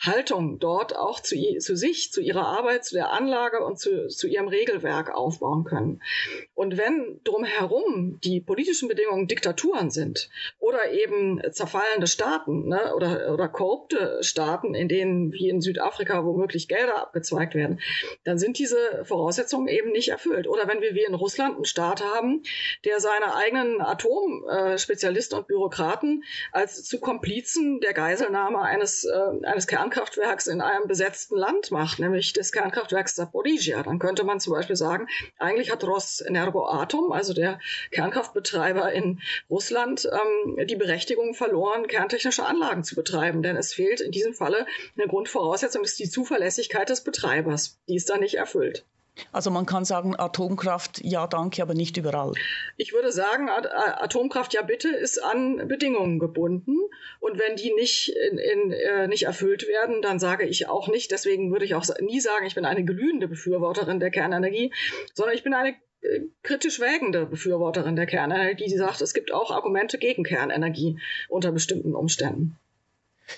Haltung 0.00 0.58
dort 0.58 0.96
auch 0.96 1.20
zu, 1.20 1.36
zu 1.58 1.76
sich, 1.76 2.12
zu 2.12 2.22
ihrer 2.22 2.46
Arbeit, 2.46 2.86
zu 2.86 2.94
der 2.94 3.12
Anlage 3.12 3.62
und 3.62 3.78
zu, 3.78 4.08
zu 4.08 4.26
ihrem 4.26 4.48
Regelwerk 4.48 5.14
aufbauen 5.14 5.64
können. 5.64 6.02
Und 6.54 6.78
wenn 6.78 7.20
drumherum 7.24 8.18
die 8.24 8.40
politischen 8.40 8.88
Bedingungen 8.88 9.28
Diktaturen 9.28 9.90
sind 9.90 10.30
oder 10.58 10.90
eben 10.92 11.42
zerfallende 11.52 12.06
Staaten 12.06 12.68
ne, 12.68 12.94
oder, 12.94 13.34
oder 13.34 13.48
korrupte 13.48 14.22
Staaten, 14.22 14.74
in 14.74 14.88
denen 14.88 15.32
wie 15.32 15.50
in 15.50 15.60
Südafrika 15.60 16.24
womöglich 16.24 16.68
Gelder 16.68 17.02
abgezweigt 17.02 17.54
werden, 17.54 17.80
dann 18.24 18.38
sind 18.38 18.58
diese 18.58 19.04
Voraussetzungen 19.04 19.68
eben 19.68 19.92
nicht 19.92 20.08
erfüllt. 20.08 20.48
Oder 20.48 20.66
wenn 20.66 20.80
wir 20.80 20.94
wie 20.94 21.04
in 21.04 21.14
Russland 21.14 21.56
einen 21.56 21.64
Staat 21.66 22.02
haben, 22.02 22.42
der 22.86 22.98
seine 22.98 23.25
seine 23.26 23.34
eigenen 23.34 23.80
Atomspezialisten 23.80 25.38
und 25.38 25.48
Bürokraten 25.48 26.24
als 26.52 26.84
zu 26.84 27.00
Komplizen 27.00 27.80
der 27.80 27.92
Geiselnahme 27.92 28.60
eines, 28.60 29.04
äh, 29.04 29.46
eines 29.46 29.66
Kernkraftwerks 29.66 30.46
in 30.46 30.60
einem 30.60 30.86
besetzten 30.86 31.36
Land 31.36 31.70
macht, 31.70 31.98
nämlich 31.98 32.32
des 32.32 32.52
Kernkraftwerks 32.52 33.14
Zaporizhia. 33.14 33.82
Dann 33.82 33.98
könnte 33.98 34.24
man 34.24 34.40
zum 34.40 34.52
Beispiel 34.52 34.76
sagen, 34.76 35.08
eigentlich 35.38 35.70
hat 35.70 35.84
Rosenergoatom, 35.84 37.12
also 37.12 37.34
der 37.34 37.58
Kernkraftbetreiber 37.90 38.92
in 38.92 39.20
Russland, 39.50 40.08
ähm, 40.10 40.66
die 40.66 40.76
Berechtigung 40.76 41.34
verloren, 41.34 41.86
kerntechnische 41.86 42.44
Anlagen 42.44 42.84
zu 42.84 42.94
betreiben. 42.94 43.42
Denn 43.42 43.56
es 43.56 43.74
fehlt 43.74 44.00
in 44.00 44.12
diesem 44.12 44.34
Falle 44.34 44.66
eine 44.96 45.08
Grundvoraussetzung, 45.08 45.82
ist 45.82 45.98
die 45.98 46.10
Zuverlässigkeit 46.10 46.88
des 46.88 47.02
Betreibers. 47.02 47.78
Die 47.88 47.96
ist 47.96 48.10
da 48.10 48.18
nicht 48.18 48.34
erfüllt. 48.34 48.84
Also 49.32 49.50
man 49.50 49.66
kann 49.66 49.84
sagen, 49.84 50.14
Atomkraft 50.18 51.00
ja 51.02 51.26
danke, 51.26 51.62
aber 51.62 51.74
nicht 51.74 51.96
überall. 51.96 52.32
Ich 52.76 52.92
würde 52.92 53.12
sagen, 53.12 53.48
Atomkraft 53.48 54.54
ja 54.54 54.62
bitte 54.62 54.88
ist 54.88 55.22
an 55.22 55.68
Bedingungen 55.68 56.18
gebunden. 56.18 56.76
Und 57.20 57.38
wenn 57.38 57.56
die 57.56 57.72
nicht, 57.74 58.08
in, 58.08 58.38
in, 58.38 58.72
äh, 58.72 59.08
nicht 59.08 59.24
erfüllt 59.24 59.66
werden, 59.66 60.02
dann 60.02 60.18
sage 60.18 60.46
ich 60.46 60.68
auch 60.68 60.88
nicht, 60.88 61.10
deswegen 61.10 61.50
würde 61.50 61.64
ich 61.64 61.74
auch 61.74 61.84
nie 62.00 62.20
sagen, 62.20 62.46
ich 62.46 62.54
bin 62.54 62.64
eine 62.64 62.84
glühende 62.84 63.28
Befürworterin 63.28 64.00
der 64.00 64.10
Kernenergie, 64.10 64.72
sondern 65.14 65.34
ich 65.34 65.42
bin 65.42 65.54
eine 65.54 65.74
äh, 66.02 66.20
kritisch 66.42 66.80
wägende 66.80 67.26
Befürworterin 67.26 67.96
der 67.96 68.06
Kernenergie, 68.06 68.66
die 68.66 68.76
sagt, 68.76 69.00
es 69.00 69.14
gibt 69.14 69.32
auch 69.32 69.50
Argumente 69.50 69.98
gegen 69.98 70.24
Kernenergie 70.24 70.98
unter 71.28 71.52
bestimmten 71.52 71.94
Umständen. 71.94 72.58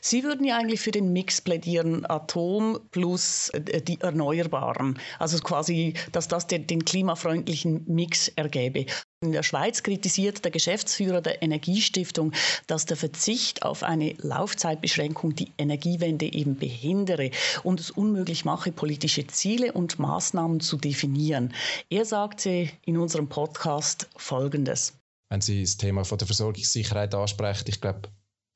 Sie 0.01 0.25
würden 0.25 0.45
ja 0.45 0.59
eigentlich 0.59 0.81
für 0.81 0.91
den 0.91 1.13
Mix 1.13 1.41
plädieren, 1.41 2.05
Atom 2.09 2.79
plus 2.91 3.49
äh, 3.51 3.81
die 3.81 4.01
Erneuerbaren. 4.01 4.99
Also 5.19 5.39
quasi, 5.39 5.95
dass 6.13 6.29
das 6.29 6.47
den, 6.47 6.67
den 6.67 6.85
klimafreundlichen 6.85 7.85
Mix 7.87 8.29
ergäbe. 8.29 8.87
In 9.21 9.33
der 9.33 9.43
Schweiz 9.43 9.83
kritisiert 9.83 10.45
der 10.45 10.53
Geschäftsführer 10.53 11.21
der 11.21 11.43
Energiestiftung, 11.43 12.33
dass 12.69 12.87
der 12.87 12.97
Verzicht 12.97 13.65
auf 13.65 13.83
eine 13.83 14.15
Laufzeitbeschränkung 14.19 15.35
die 15.35 15.53
Energiewende 15.59 16.33
eben 16.33 16.57
behindere 16.57 17.33
und 17.65 17.81
es 17.81 17.91
unmöglich 17.91 18.45
mache, 18.45 18.71
politische 18.71 19.27
Ziele 19.27 19.73
und 19.73 19.99
Maßnahmen 19.99 20.61
zu 20.61 20.77
definieren. 20.77 21.53
Er 21.91 22.05
sagte 22.05 22.71
in 22.85 22.97
unserem 22.97 23.29
Podcast 23.29 24.09
Folgendes. 24.17 24.93
Wenn 25.31 25.41
Sie 25.41 25.63
das 25.63 25.77
Thema 25.77 26.05
von 26.05 26.19
der 26.19 26.27
Versorgungssicherheit 26.27 27.15
ansprechen, 27.15 27.65
ich 27.69 27.81
glaube, 27.81 28.03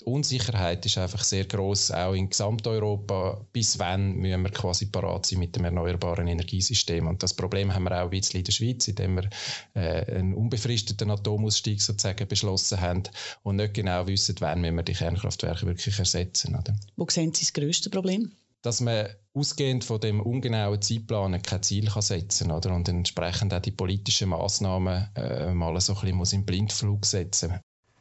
die 0.02 0.10
Unsicherheit 0.10 0.84
ist 0.84 0.98
einfach 0.98 1.22
sehr 1.22 1.44
groß, 1.44 1.92
auch 1.92 2.14
in 2.14 2.28
Gesamteuropa. 2.28 3.46
Bis 3.52 3.78
wann 3.78 4.16
müssen 4.16 4.42
wir 4.42 4.50
quasi 4.50 4.86
parat 4.86 5.26
sein 5.26 5.38
mit 5.38 5.54
dem 5.54 5.64
erneuerbaren 5.64 6.26
Energiesystem? 6.26 7.06
Und 7.06 7.22
das 7.22 7.34
Problem 7.34 7.72
haben 7.74 7.84
wir 7.84 7.92
auch 7.98 8.04
ein 8.04 8.10
bisschen 8.10 8.40
in 8.40 8.44
der 8.44 8.52
Schweiz, 8.52 8.88
indem 8.88 9.16
wir 9.16 9.30
äh, 9.74 10.16
einen 10.16 10.34
unbefristeten 10.34 11.10
Atomausstieg 11.10 11.80
sozusagen 11.80 12.26
beschlossen 12.26 12.80
haben 12.80 13.04
und 13.42 13.56
nicht 13.56 13.74
genau 13.74 14.06
wissen, 14.06 14.34
wann 14.40 14.60
müssen 14.60 14.76
wir 14.76 14.82
die 14.82 14.94
Kernkraftwerke 14.94 15.66
wirklich 15.66 15.98
ersetzen. 15.98 16.56
Oder? 16.56 16.74
Wo 16.96 17.06
sehen 17.08 17.32
Sie 17.32 17.44
das 17.44 17.52
grösste 17.52 17.90
Problem? 17.90 18.32
dass 18.64 18.80
man 18.80 19.08
ausgehend 19.34 19.82
von 19.82 19.98
dem 19.98 20.20
ungenauen 20.20 20.80
Zeitplan 20.80 21.42
kein 21.42 21.64
Ziel 21.64 21.88
kann 21.88 22.00
setzen 22.00 22.46
kann 22.46 22.56
oder? 22.56 22.72
und 22.72 22.88
entsprechend 22.88 23.52
auch 23.52 23.60
die 23.60 23.72
politischen 23.72 24.28
Massnahmen 24.28 25.08
äh, 25.16 25.52
mal 25.52 25.80
so 25.80 25.94
ein 25.94 26.00
bisschen 26.00 26.16
muss 26.16 26.32
in 26.32 26.46
Blindflug 26.46 27.04
setzen. 27.04 27.58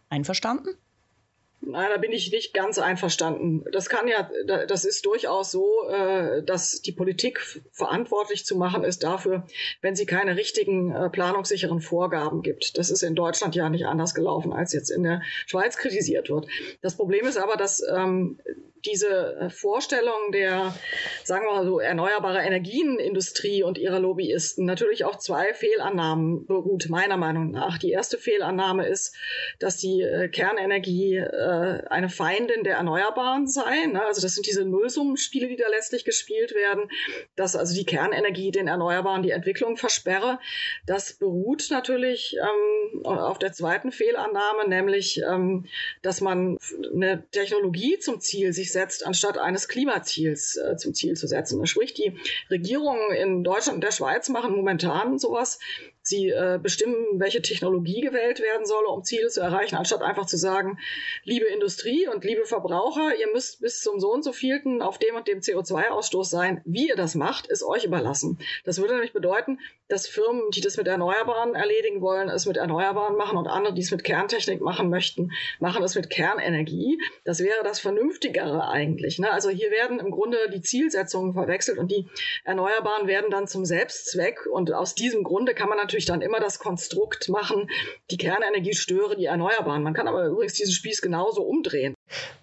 Einverstanden? 0.09 0.75
Nein, 1.63 1.89
da 1.93 1.97
bin 1.97 2.11
ich 2.11 2.31
nicht 2.31 2.55
ganz 2.55 2.79
einverstanden. 2.79 3.63
Das 3.71 3.87
kann 3.87 4.07
ja, 4.07 4.29
das 4.67 4.83
ist 4.83 5.05
durchaus 5.05 5.51
so, 5.51 5.87
äh, 5.89 6.43
dass 6.43 6.81
die 6.81 6.91
Politik 6.91 7.39
verantwortlich 7.71 8.45
zu 8.45 8.57
machen 8.57 8.83
ist 8.83 9.03
dafür, 9.03 9.45
wenn 9.79 9.95
sie 9.95 10.07
keine 10.07 10.35
richtigen 10.37 10.91
äh, 10.91 11.09
planungssicheren 11.11 11.79
Vorgaben 11.79 12.41
gibt. 12.41 12.79
Das 12.79 12.89
ist 12.89 13.03
in 13.03 13.13
Deutschland 13.13 13.55
ja 13.55 13.69
nicht 13.69 13.85
anders 13.85 14.15
gelaufen, 14.15 14.53
als 14.53 14.73
jetzt 14.73 14.89
in 14.89 15.03
der 15.03 15.21
Schweiz 15.45 15.77
kritisiert 15.77 16.29
wird. 16.29 16.47
Das 16.81 16.95
Problem 16.95 17.27
ist 17.27 17.37
aber, 17.37 17.57
dass 17.57 17.83
ähm, 17.87 18.39
diese 18.85 19.35
äh, 19.35 19.49
Vorstellung 19.49 20.31
der, 20.31 20.73
sagen 21.23 21.45
wir 21.45 21.53
mal 21.53 21.65
so, 21.65 21.79
erneuerbare 21.79 22.39
Energienindustrie 22.39 23.63
und 23.63 23.77
ihrer 23.77 23.99
Lobbyisten 23.99 24.65
natürlich 24.65 25.05
auf 25.05 25.17
zwei 25.17 25.53
Fehlannahmen 25.53 26.45
beruht, 26.45 26.89
meiner 26.89 27.17
Meinung 27.17 27.51
nach. 27.51 27.77
Die 27.77 27.91
erste 27.91 28.17
Fehlannahme 28.17 28.87
ist, 28.87 29.15
dass 29.59 29.77
die 29.77 30.01
äh, 30.01 30.27
Kernenergie 30.29 31.17
äh, 31.17 31.83
eine 31.89 32.09
Feindin 32.09 32.63
der 32.63 32.75
Erneuerbaren 32.77 33.47
sei. 33.47 33.85
Ne? 33.85 34.03
Also 34.03 34.21
das 34.21 34.35
sind 34.35 34.47
diese 34.47 34.65
Nullsummenspiele, 34.65 35.47
die 35.47 35.57
da 35.57 35.67
letztlich 35.67 36.05
gespielt 36.05 36.53
werden, 36.55 36.89
dass 37.35 37.55
also 37.55 37.75
die 37.75 37.85
Kernenergie 37.85 38.51
den 38.51 38.67
Erneuerbaren 38.67 39.23
die 39.23 39.31
Entwicklung 39.31 39.77
versperre. 39.77 40.39
Das 40.85 41.13
beruht 41.13 41.67
natürlich 41.69 42.35
ähm, 42.41 43.05
auf 43.05 43.39
der 43.39 43.53
zweiten 43.53 43.91
Fehlannahme, 43.91 44.67
nämlich, 44.67 45.21
ähm, 45.27 45.65
dass 46.01 46.21
man 46.21 46.57
eine 46.93 47.23
Technologie 47.31 47.99
zum 47.99 48.19
Ziel 48.19 48.53
setzt, 48.71 49.05
anstatt 49.05 49.37
eines 49.37 49.67
Klimaziels 49.67 50.57
äh, 50.57 50.75
zum 50.77 50.93
Ziel 50.93 51.15
zu 51.15 51.27
setzen. 51.27 51.65
Sprich, 51.65 51.93
die 51.93 52.17
Regierungen 52.49 53.15
in 53.15 53.43
Deutschland 53.43 53.75
und 53.75 53.83
der 53.83 53.91
Schweiz 53.91 54.29
machen 54.29 54.55
momentan 54.55 55.19
sowas, 55.19 55.59
Sie 56.03 56.29
äh, 56.29 56.59
bestimmen, 56.61 57.19
welche 57.19 57.41
Technologie 57.41 58.01
gewählt 58.01 58.39
werden 58.39 58.65
soll, 58.65 58.85
um 58.85 59.03
Ziele 59.03 59.27
zu 59.27 59.41
erreichen, 59.41 59.75
anstatt 59.75 60.01
einfach 60.01 60.25
zu 60.25 60.37
sagen, 60.37 60.79
liebe 61.23 61.45
Industrie 61.45 62.07
und 62.07 62.23
liebe 62.23 62.45
Verbraucher, 62.45 63.15
ihr 63.19 63.31
müsst 63.31 63.61
bis 63.61 63.81
zum 63.81 63.99
so 63.99 64.11
und 64.11 64.23
so 64.23 64.33
vielten 64.33 64.81
auf 64.81 64.97
dem 64.97 65.15
und 65.15 65.27
dem 65.27 65.39
CO2-Ausstoß 65.39 66.25
sein. 66.25 66.61
Wie 66.65 66.87
ihr 66.87 66.95
das 66.95 67.13
macht, 67.13 67.47
ist 67.47 67.63
euch 67.63 67.85
überlassen. 67.85 68.39
Das 68.63 68.79
würde 68.79 68.93
nämlich 68.93 69.13
bedeuten, 69.13 69.59
dass 69.89 70.07
Firmen, 70.07 70.49
die 70.51 70.61
das 70.61 70.77
mit 70.77 70.87
Erneuerbaren 70.87 71.53
erledigen 71.53 72.01
wollen, 72.01 72.29
es 72.29 72.45
mit 72.45 72.57
Erneuerbaren 72.57 73.17
machen 73.17 73.37
und 73.37 73.47
andere, 73.47 73.73
die 73.73 73.81
es 73.81 73.91
mit 73.91 74.03
Kerntechnik 74.03 74.61
machen 74.61 74.89
möchten, 74.89 75.31
machen 75.59 75.83
es 75.83 75.95
mit 75.95 76.09
Kernenergie. 76.09 76.97
Das 77.25 77.39
wäre 77.39 77.63
das 77.63 77.79
Vernünftigere 77.79 78.67
eigentlich. 78.67 79.19
Ne? 79.19 79.29
Also 79.29 79.49
hier 79.49 79.69
werden 79.69 79.99
im 79.99 80.09
Grunde 80.09 80.37
die 80.51 80.61
Zielsetzungen 80.61 81.33
verwechselt 81.33 81.77
und 81.77 81.91
die 81.91 82.07
Erneuerbaren 82.43 83.07
werden 83.07 83.29
dann 83.29 83.47
zum 83.47 83.65
Selbstzweck 83.65 84.47
und 84.51 84.71
aus 84.73 84.95
diesem 84.95 85.23
Grunde 85.23 85.53
kann 85.53 85.69
man 85.69 85.77
natürlich 85.77 85.90
natürlich 85.91 86.05
dann 86.05 86.21
immer 86.21 86.39
das 86.39 86.57
Konstrukt 86.57 87.27
machen, 87.27 87.69
die 88.11 88.17
Kernenergie 88.17 88.73
störe 88.73 89.17
die 89.17 89.25
Erneuerbaren. 89.25 89.83
Man 89.83 89.93
kann 89.93 90.07
aber 90.07 90.25
übrigens 90.25 90.53
diesen 90.53 90.73
Spieß 90.73 91.01
genauso 91.01 91.41
umdrehen. 91.43 91.95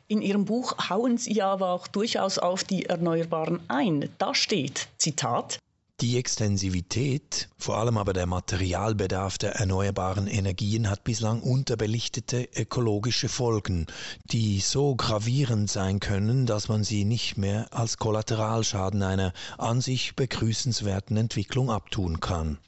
In 0.07 0.21
Ihrem 0.21 0.45
Buch 0.45 0.90
hauen 0.90 1.17
Sie 1.17 1.40
aber 1.40 1.71
auch 1.71 1.87
durchaus 1.87 2.38
auf 2.38 2.62
die 2.62 2.87
Erneuerbaren 2.87 3.61
ein. 3.69 4.11
Da 4.19 4.35
steht, 4.35 4.88
Zitat, 4.99 5.59
die 6.00 6.17
Extensivität, 6.17 7.49
vor 7.59 7.78
allem 7.78 7.99
aber 7.99 8.12
der 8.12 8.26
Materialbedarf 8.26 9.37
der 9.37 9.57
erneuerbaren 9.57 10.28
Energien 10.28 10.88
hat 10.88 11.02
bislang 11.02 11.43
unterbelichtete 11.43 12.49
ökologische 12.55 13.28
Folgen, 13.28 13.87
die 14.25 14.61
so 14.61 14.95
gravierend 14.95 15.69
sein 15.71 15.99
können, 15.99 16.47
dass 16.47 16.69
man 16.69 16.85
sie 16.85 17.05
nicht 17.05 17.37
mehr 17.37 17.67
als 17.73 17.99
Kollateralschaden 17.99 19.02
einer 19.02 19.33
an 19.57 19.81
sich 19.81 20.14
begrüßenswerten 20.14 21.17
Entwicklung 21.17 21.71
abtun 21.71 22.21
kann. 22.21 22.59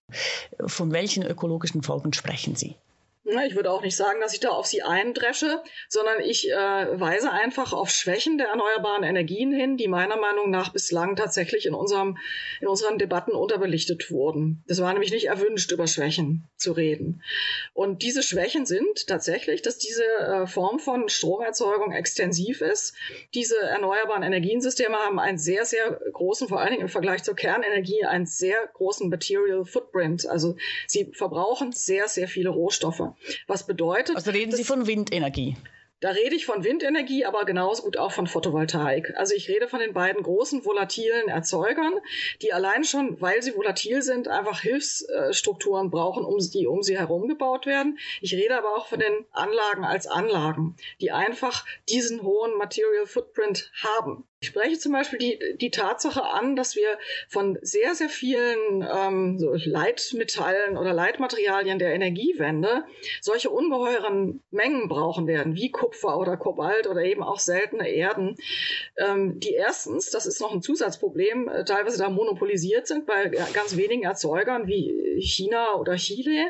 Von 0.67 0.91
welchen 0.91 1.23
ökologischen 1.23 1.83
Folgen 1.83 2.13
sprechen 2.13 2.57
Sie? 2.57 2.75
Ich 3.47 3.55
würde 3.55 3.71
auch 3.71 3.83
nicht 3.83 3.97
sagen, 3.97 4.21
dass 4.21 4.35
ich 4.35 4.41
da 4.41 4.49
auf 4.49 4.67
sie 4.67 4.83
eindresche, 4.83 5.63
sondern 5.89 6.21
ich 6.21 6.51
äh, 6.51 6.55
weise 6.55 7.31
einfach 7.31 7.73
auf 7.73 7.91
Schwächen 7.91 8.39
der 8.39 8.49
erneuerbaren 8.49 9.03
Energien 9.03 9.53
hin, 9.53 9.77
die 9.77 9.89
meiner 9.89 10.17
Meinung 10.17 10.51
nach 10.51 10.73
bislang 10.73 11.17
tatsächlich 11.17 11.67
in, 11.67 11.75
unserem, 11.75 12.19
in 12.61 12.69
unseren 12.69 12.99
Debatten 12.99 13.33
unterbelichtet 13.33 14.11
wurden. 14.11 14.65
Es 14.67 14.81
war 14.81 14.93
nämlich 14.93 15.13
nicht 15.13 15.27
erwünscht, 15.27 15.71
über 15.73 15.87
Schwächen 15.87 16.49
zu 16.57 16.73
reden. 16.73 17.23
Und 17.73 18.03
diese 18.03 18.23
Schwächen 18.23 18.67
sind 18.67 19.07
tatsächlich, 19.07 19.63
dass 19.63 19.79
diese 19.79 20.05
äh, 20.05 20.47
Form 20.47 20.79
von 20.79 21.09
Stromerzeugung 21.09 21.93
extensiv 21.93 22.61
ist. 22.61 22.95
Diese 23.35 23.59
erneuerbaren 23.59 24.23
Energiensysteme 24.23 24.97
haben 24.97 25.19
einen 25.19 25.39
sehr, 25.39 25.65
sehr 25.65 26.01
großen, 26.13 26.49
vor 26.49 26.61
allen 26.61 26.71
Dingen 26.71 26.83
im 26.83 26.89
Vergleich 26.89 27.23
zur 27.23 27.37
Kernenergie, 27.37 28.05
einen 28.05 28.27
sehr 28.27 28.69
großen 28.75 29.09
Material 29.09 29.65
Footprint. 29.65 30.27
Also 30.27 30.57
sie 30.87 31.13
verbrauchen 31.13 31.73
sehr, 31.73 32.09
sehr 32.09 32.29
viele 32.29 32.51
Rohstoffe. 32.51 33.03
Was 33.47 33.67
bedeutet. 33.67 34.17
Also 34.17 34.31
reden 34.31 34.53
Sie 34.53 34.65
von 34.65 34.87
Windenergie. 34.87 35.57
Da 36.01 36.11
rede 36.13 36.35
ich 36.35 36.47
von 36.47 36.65
Windenergie, 36.65 37.27
aber 37.27 37.45
genauso 37.45 37.83
gut 37.83 37.99
auch 37.99 38.13
von 38.13 38.27
Photovoltaik. 38.27 39.13
Also 39.17 39.35
ich 39.35 39.51
rede 39.51 39.69
von 39.69 39.81
den 39.81 39.93
beiden 39.93 40.23
großen 40.23 40.65
volatilen 40.65 41.29
Erzeugern, 41.29 41.93
die 42.41 42.55
allein 42.55 42.85
schon, 42.85 43.21
weil 43.21 43.43
sie 43.43 43.55
volatil 43.55 44.01
sind, 44.01 44.27
einfach 44.27 44.63
Hilfsstrukturen 44.63 45.91
brauchen, 45.91 46.25
um 46.25 46.39
die 46.39 46.67
um 46.67 46.83
sie 46.83 46.99
herum 46.99 47.29
gebaut 47.29 47.67
werden. 47.67 47.99
Ich 48.23 48.33
rede 48.33 48.57
aber 48.57 48.77
auch 48.77 48.87
von 48.87 48.99
den 48.99 49.27
Anlagen 49.33 49.85
als 49.85 50.07
Anlagen, 50.07 50.75
die 51.03 51.13
einfach 51.13 51.67
diesen 51.91 52.23
hohen 52.23 52.57
Material 52.57 53.05
Footprint 53.05 53.71
haben. 53.85 54.25
Ich 54.43 54.49
spreche 54.49 54.79
zum 54.79 54.93
Beispiel 54.93 55.19
die, 55.19 55.39
die 55.59 55.71
Tatsache 55.71 56.23
an, 56.23 56.57
dass 56.57 56.75
wir 56.75 56.99
von 57.29 57.59
sehr, 57.61 57.95
sehr 57.95 58.09
vielen 58.09 58.83
ähm, 58.91 59.39
so 59.39 59.53
Leitmetallen 59.53 60.79
oder 60.79 60.95
Leitmaterialien 60.95 61.79
der 61.79 61.93
Energiewende 61.93 62.85
solche 63.21 63.51
ungeheuren 63.51 64.43
Mengen 64.51 64.89
brauchen 64.89 65.27
werden, 65.27 65.57
wie 65.57 65.71
Kupfer 65.71 66.17
oder 66.17 66.39
Kobalt 66.39 66.87
oder 66.87 67.03
eben 67.03 67.23
auch 67.23 67.39
seltene 67.39 67.87
Erden, 67.87 68.37
ähm, 68.97 69.41
die 69.41 69.53
erstens, 69.53 70.09
das 70.09 70.25
ist 70.25 70.41
noch 70.41 70.55
ein 70.55 70.63
Zusatzproblem, 70.63 71.49
äh, 71.49 71.65
teilweise 71.67 71.99
da 71.99 72.09
monopolisiert 72.09 72.87
sind 72.87 73.05
bei 73.05 73.29
ganz 73.53 73.77
wenigen 73.77 74.05
Erzeugern 74.05 74.67
wie 74.67 75.21
China 75.21 75.75
oder 75.75 75.97
Chile. 75.97 76.47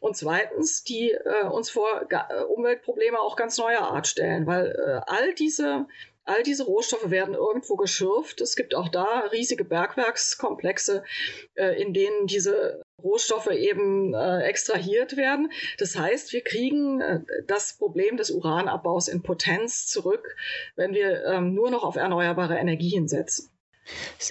Und 0.00 0.16
zweitens, 0.16 0.84
die 0.84 1.10
äh, 1.10 1.46
uns 1.50 1.68
vor 1.68 2.08
Umweltprobleme 2.48 3.20
auch 3.20 3.36
ganz 3.36 3.58
neuer 3.58 3.82
Art 3.82 4.06
stellen, 4.06 4.46
weil 4.46 4.70
äh, 4.70 5.00
all 5.06 5.34
diese 5.34 5.86
All 6.26 6.42
diese 6.42 6.64
Rohstoffe 6.64 7.10
werden 7.10 7.34
irgendwo 7.34 7.76
geschürft. 7.76 8.40
Es 8.40 8.56
gibt 8.56 8.74
auch 8.74 8.88
da 8.88 9.20
riesige 9.32 9.64
Bergwerkskomplexe, 9.64 11.04
äh, 11.54 11.80
in 11.80 11.94
denen 11.94 12.26
diese 12.26 12.82
Rohstoffe 13.02 13.50
eben 13.50 14.12
äh, 14.12 14.42
extrahiert 14.42 15.16
werden. 15.16 15.52
Das 15.78 15.96
heißt, 15.96 16.32
wir 16.32 16.42
kriegen 16.42 17.00
äh, 17.00 17.20
das 17.46 17.74
Problem 17.78 18.16
des 18.16 18.32
Uranabbaus 18.32 19.06
in 19.06 19.22
Potenz 19.22 19.86
zurück, 19.86 20.36
wenn 20.74 20.92
wir 20.92 21.24
ähm, 21.26 21.54
nur 21.54 21.70
noch 21.70 21.84
auf 21.84 21.94
erneuerbare 21.94 22.56
Energien 22.56 23.06
setzen. 23.06 23.50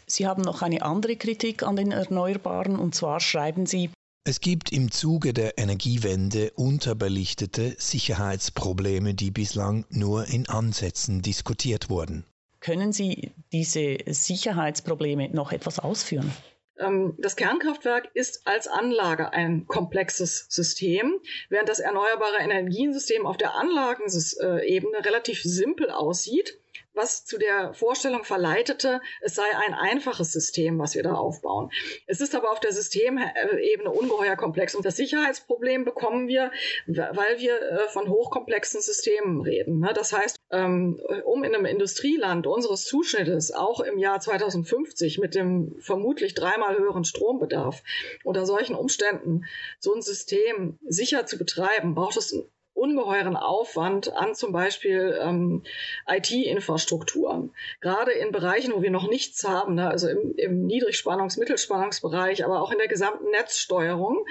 Sie 0.05 0.27
haben 0.27 0.41
noch 0.41 0.61
eine 0.61 0.81
andere 0.81 1.15
Kritik 1.15 1.63
an 1.63 1.77
den 1.77 1.93
Erneuerbaren 1.93 2.77
und 2.77 2.93
zwar 2.93 3.21
schreiben 3.21 3.65
Sie, 3.65 3.89
es 4.27 4.41
gibt 4.41 4.71
im 4.71 4.91
Zuge 4.91 5.33
der 5.33 5.59
Energiewende 5.59 6.51
unterbelichtete 6.55 7.75
Sicherheitsprobleme, 7.77 9.13
die 9.13 9.29
bislang 9.29 9.85
nur 9.91 10.25
in 10.25 10.49
Ansätzen 10.49 11.21
diskutiert 11.21 11.91
wurden. 11.91 12.25
Können 12.59 12.91
Sie 12.91 13.33
diese 13.51 13.97
Sicherheitsprobleme 14.07 15.29
noch 15.29 15.51
etwas 15.51 15.77
ausführen? 15.77 16.31
Ähm, 16.79 17.13
das 17.19 17.35
Kernkraftwerk 17.35 18.09
ist 18.15 18.47
als 18.47 18.67
Anlage 18.67 19.31
ein 19.31 19.67
komplexes 19.67 20.47
System, 20.49 21.19
während 21.49 21.69
das 21.69 21.79
erneuerbare 21.79 22.39
Energiensystem 22.39 23.27
auf 23.27 23.37
der 23.37 23.53
Anlagenebene 23.53 25.05
relativ 25.05 25.43
simpel 25.43 25.91
aussieht 25.91 26.57
was 26.95 27.25
zu 27.25 27.37
der 27.37 27.73
Vorstellung 27.73 28.23
verleitete, 28.23 29.01
es 29.21 29.35
sei 29.35 29.43
ein 29.67 29.73
einfaches 29.73 30.31
System, 30.31 30.79
was 30.79 30.95
wir 30.95 31.03
da 31.03 31.13
aufbauen. 31.13 31.69
Es 32.07 32.21
ist 32.21 32.35
aber 32.35 32.51
auf 32.51 32.59
der 32.59 32.71
Systemebene 32.71 33.89
ungeheuer 33.91 34.35
komplex 34.35 34.75
und 34.75 34.85
das 34.85 34.95
Sicherheitsproblem 34.97 35.85
bekommen 35.85 36.27
wir, 36.27 36.51
weil 36.87 37.39
wir 37.39 37.61
äh, 37.61 37.89
von 37.89 38.09
hochkomplexen 38.09 38.81
Systemen 38.81 39.41
reden. 39.41 39.79
Ne? 39.79 39.91
Das 39.93 40.13
heißt, 40.13 40.37
ähm, 40.51 40.99
um 41.25 41.43
in 41.43 41.55
einem 41.55 41.65
Industrieland 41.65 42.47
unseres 42.47 42.85
Zuschnittes 42.85 43.51
auch 43.51 43.79
im 43.79 43.97
Jahr 43.97 44.19
2050 44.19 45.17
mit 45.19 45.35
dem 45.35 45.75
vermutlich 45.79 46.33
dreimal 46.33 46.77
höheren 46.77 47.03
Strombedarf 47.03 47.83
unter 48.23 48.45
solchen 48.45 48.75
Umständen 48.75 49.45
so 49.79 49.93
ein 49.93 50.01
System 50.01 50.77
sicher 50.87 51.25
zu 51.25 51.37
betreiben, 51.37 51.95
braucht 51.95 52.17
es 52.17 52.33
ungeheuren 52.75 53.37
Aufwand 53.37 54.13
an 54.15 54.35
zum 54.35 54.51
Beispiel 54.51 55.17
ähm, 55.21 55.63
IT-Infrastrukturen. 56.07 57.51
Gerade 57.79 58.11
in 58.11 58.31
Bereichen, 58.31 58.73
wo 58.73 58.81
wir 58.81 58.91
noch 58.91 59.07
nichts 59.07 59.43
haben, 59.45 59.75
ne, 59.75 59.89
also 59.89 60.07
im, 60.09 60.35
im 60.35 60.67
Niedrigspannungs-, 60.67 61.39
Mittelspannungsbereich, 61.39 62.45
aber 62.45 62.61
auch 62.61 62.71
in 62.71 62.77
der 62.77 62.87
gesamten 62.87 63.31
Netzsteuerung. 63.31 64.25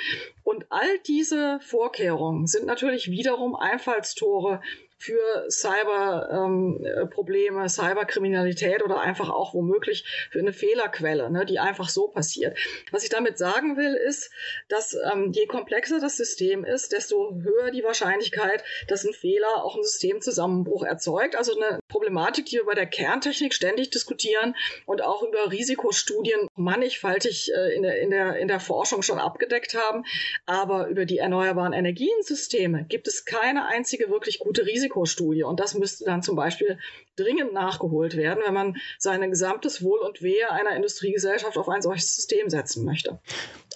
Und 0.44 0.66
all 0.68 0.98
diese 1.06 1.58
Vorkehrungen 1.60 2.46
sind 2.46 2.66
natürlich 2.66 3.10
wiederum 3.10 3.56
Einfallstore 3.56 4.60
für 5.04 5.46
Cyberprobleme, 5.50 7.62
ähm, 7.62 7.68
Cyberkriminalität 7.68 8.82
oder 8.82 9.00
einfach 9.00 9.28
auch 9.28 9.52
womöglich 9.52 10.06
für 10.30 10.38
eine 10.38 10.54
Fehlerquelle, 10.54 11.30
ne, 11.30 11.44
die 11.44 11.58
einfach 11.58 11.90
so 11.90 12.08
passiert. 12.08 12.56
Was 12.90 13.04
ich 13.04 13.10
damit 13.10 13.36
sagen 13.36 13.76
will, 13.76 13.92
ist, 13.92 14.30
dass 14.68 14.96
ähm, 15.12 15.32
je 15.32 15.44
komplexer 15.46 16.00
das 16.00 16.16
System 16.16 16.64
ist, 16.64 16.92
desto 16.92 17.34
höher 17.34 17.70
die 17.70 17.84
Wahrscheinlichkeit, 17.84 18.64
dass 18.88 19.04
ein 19.04 19.12
Fehler 19.12 19.62
auch 19.62 19.74
einen 19.74 19.84
Systemzusammenbruch 19.84 20.84
erzeugt, 20.84 21.36
also 21.36 21.54
eine 21.54 21.80
Problematik, 21.94 22.46
die 22.46 22.56
wir 22.56 22.66
bei 22.66 22.74
der 22.74 22.86
Kerntechnik 22.86 23.54
ständig 23.54 23.90
diskutieren 23.90 24.56
und 24.84 25.00
auch 25.00 25.22
über 25.22 25.52
Risikostudien 25.52 26.48
mannigfaltig 26.56 27.52
äh, 27.54 27.72
in, 27.76 27.82
der, 27.84 28.00
in, 28.00 28.10
der, 28.10 28.36
in 28.36 28.48
der 28.48 28.58
Forschung 28.58 29.02
schon 29.02 29.20
abgedeckt 29.20 29.76
haben. 29.76 30.02
Aber 30.44 30.88
über 30.88 31.04
die 31.04 31.18
erneuerbaren 31.18 31.72
Energiensysteme 31.72 32.84
gibt 32.88 33.06
es 33.06 33.24
keine 33.24 33.66
einzige 33.66 34.10
wirklich 34.10 34.40
gute 34.40 34.66
Risikostudie. 34.66 35.44
Und 35.44 35.60
das 35.60 35.74
müsste 35.74 36.04
dann 36.04 36.24
zum 36.24 36.34
Beispiel 36.34 36.78
dringend 37.14 37.52
nachgeholt 37.52 38.16
werden, 38.16 38.42
wenn 38.44 38.54
man 38.54 38.76
sein 38.98 39.30
gesamtes 39.30 39.82
Wohl 39.84 40.00
und 40.00 40.20
Wehe 40.20 40.50
einer 40.50 40.74
Industriegesellschaft 40.74 41.56
auf 41.56 41.68
ein 41.68 41.80
solches 41.80 42.16
System 42.16 42.50
setzen 42.50 42.84
möchte. 42.84 43.20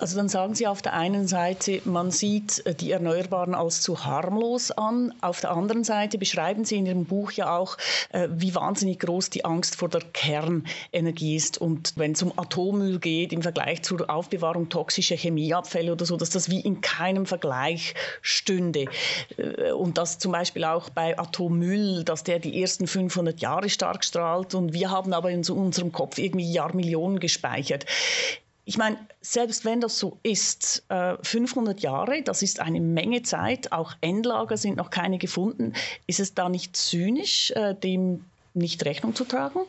Also 0.00 0.16
dann 0.16 0.28
sagen 0.28 0.54
Sie 0.54 0.66
auf 0.66 0.82
der 0.82 0.94
einen 0.94 1.26
Seite, 1.26 1.80
man 1.84 2.10
sieht 2.10 2.66
äh, 2.66 2.75
die 2.75 2.90
Erneuerbaren 2.90 3.54
als 3.54 3.80
zu 3.80 4.04
harmlos 4.04 4.70
an. 4.70 5.14
Auf 5.20 5.40
der 5.40 5.52
anderen 5.52 5.84
Seite 5.84 6.18
beschreiben 6.18 6.64
Sie 6.64 6.76
in 6.76 6.87
Ihrem 6.87 7.04
Buch 7.04 7.32
ja 7.32 7.56
auch, 7.56 7.76
wie 8.31 8.55
wahnsinnig 8.55 9.00
groß 9.00 9.31
die 9.31 9.45
Angst 9.45 9.77
vor 9.77 9.88
der 9.88 10.00
Kernenergie 10.00 11.37
ist. 11.37 11.59
Und 11.59 11.93
wenn 11.97 12.12
es 12.12 12.23
um 12.23 12.33
Atommüll 12.38 12.99
geht, 12.99 13.33
im 13.33 13.43
Vergleich 13.43 13.83
zur 13.83 14.09
Aufbewahrung 14.09 14.69
toxischer 14.69 15.17
Chemieabfälle 15.17 15.93
oder 15.93 16.05
so, 16.05 16.17
dass 16.17 16.31
das 16.31 16.50
wie 16.50 16.61
in 16.61 16.81
keinem 16.81 17.27
Vergleich 17.27 17.95
stünde. 18.23 18.87
Äh, 19.37 19.73
und 19.73 19.99
dass 19.99 20.19
zum 20.19 20.33
Beispiel 20.33 20.65
auch 20.65 20.91
bei 20.91 21.19
Atommüll, 21.19 22.05
dass 22.05 22.25
der 22.25 22.38
die 22.38 22.61
ersten 22.61 22.87
500 22.87 23.41
Jahre 23.41 23.69
stark 23.69 24.05
strahlt 24.05 24.55
und 24.55 24.73
wir 24.73 24.91
haben 24.91 25.12
aber 25.12 25.31
in 25.31 25.49
unserem 25.49 25.93
Kopf 25.93 26.19
irgendwie 26.19 26.50
Jahrmillionen 26.50 27.21
gespeichert. 27.21 27.87
Ich 28.68 28.76
meine, 28.76 28.98
selbst 29.22 29.64
wenn 29.64 29.80
das 29.80 29.98
so 29.98 30.18
ist, 30.22 30.84
500 31.22 31.78
äh, 31.78 31.82
Jahre, 31.82 32.22
das 32.22 32.42
ist 32.42 32.60
eine 32.60 32.82
Menge 32.82 33.22
Zeit, 33.22 33.72
auch 33.72 33.94
Endlager 34.02 34.58
sind 34.58 34.76
noch 34.76 34.90
keine 34.90 35.16
gefunden. 35.16 35.72
Ist 36.06 36.20
es 36.20 36.34
da 36.34 36.50
nicht 36.50 36.76
zynisch, 36.76 37.50
äh, 37.52 37.75
dem 37.75 38.26
nicht 38.52 38.84
Rechnung 38.84 39.14
zu 39.14 39.25
tragen? 39.25 39.60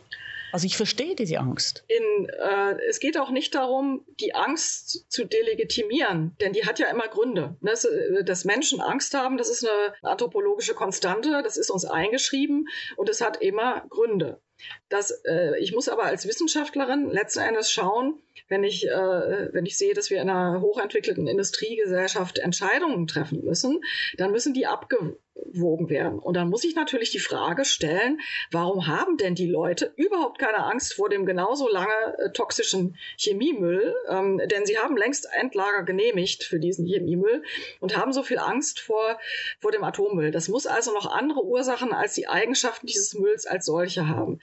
Also 0.51 0.65
ich 0.65 0.75
verstehe 0.75 1.15
diese 1.15 1.39
Angst. 1.39 1.85
In, 1.87 2.27
äh, 2.27 2.75
es 2.89 2.99
geht 2.99 3.17
auch 3.17 3.29
nicht 3.29 3.55
darum, 3.55 4.03
die 4.19 4.35
Angst 4.35 5.09
zu 5.09 5.23
delegitimieren, 5.23 6.35
denn 6.41 6.51
die 6.51 6.65
hat 6.65 6.77
ja 6.79 6.89
immer 6.89 7.07
Gründe. 7.07 7.55
Das, 7.61 7.85
äh, 7.85 8.25
dass 8.25 8.43
Menschen 8.43 8.81
Angst 8.81 9.13
haben, 9.13 9.37
das 9.37 9.49
ist 9.49 9.65
eine 9.65 9.93
anthropologische 10.01 10.73
Konstante, 10.73 11.41
das 11.41 11.55
ist 11.55 11.71
uns 11.71 11.85
eingeschrieben 11.85 12.67
und 12.97 13.07
es 13.07 13.21
hat 13.21 13.41
immer 13.41 13.85
Gründe. 13.89 14.41
Das, 14.89 15.11
äh, 15.25 15.57
ich 15.59 15.73
muss 15.73 15.89
aber 15.89 16.03
als 16.03 16.27
Wissenschaftlerin 16.27 17.09
letzten 17.09 17.39
Endes 17.39 17.71
schauen, 17.71 18.21
wenn 18.47 18.63
ich, 18.63 18.87
äh, 18.87 19.53
wenn 19.53 19.65
ich 19.65 19.77
sehe, 19.77 19.93
dass 19.93 20.09
wir 20.09 20.21
in 20.21 20.29
einer 20.29 20.61
hochentwickelten 20.61 21.27
Industriegesellschaft 21.27 22.39
Entscheidungen 22.39 23.07
treffen 23.07 23.43
müssen, 23.45 23.81
dann 24.17 24.31
müssen 24.31 24.53
die 24.53 24.65
abgewogen 24.65 25.89
werden. 25.89 26.17
Und 26.17 26.35
dann 26.35 26.49
muss 26.49 26.63
ich 26.63 26.75
natürlich 26.75 27.11
die 27.11 27.19
Frage 27.19 27.65
stellen, 27.65 28.19
warum 28.51 28.87
haben 28.87 29.17
denn 29.17 29.35
die 29.35 29.47
Leute 29.47 29.93
überhaupt 29.95 30.39
keine 30.39 30.65
Angst 30.65 30.95
vor 30.95 31.09
dem 31.09 31.25
genauso 31.25 31.69
lange 31.69 32.17
äh, 32.17 32.31
toxischen 32.31 32.97
Chemiemüll? 33.17 33.93
Ähm, 34.09 34.41
denn 34.45 34.65
sie 34.65 34.79
haben 34.79 34.97
längst 34.97 35.27
Endlager 35.31 35.83
genehmigt 35.83 36.43
für 36.43 36.59
diesen 36.59 36.85
Chemiemüll 36.87 37.43
und 37.79 37.95
haben 37.95 38.11
so 38.11 38.23
viel 38.23 38.39
Angst 38.39 38.79
vor, 38.79 39.19
vor 39.59 39.71
dem 39.71 39.83
Atommüll. 39.83 40.31
Das 40.31 40.47
muss 40.47 40.65
also 40.65 40.91
noch 40.93 41.05
andere 41.05 41.45
Ursachen 41.45 41.93
als 41.93 42.15
die 42.15 42.27
Eigenschaften 42.27 42.87
dieses 42.87 43.13
Mülls 43.13 43.45
als 43.45 43.65
solche 43.65 44.07
haben. 44.07 44.39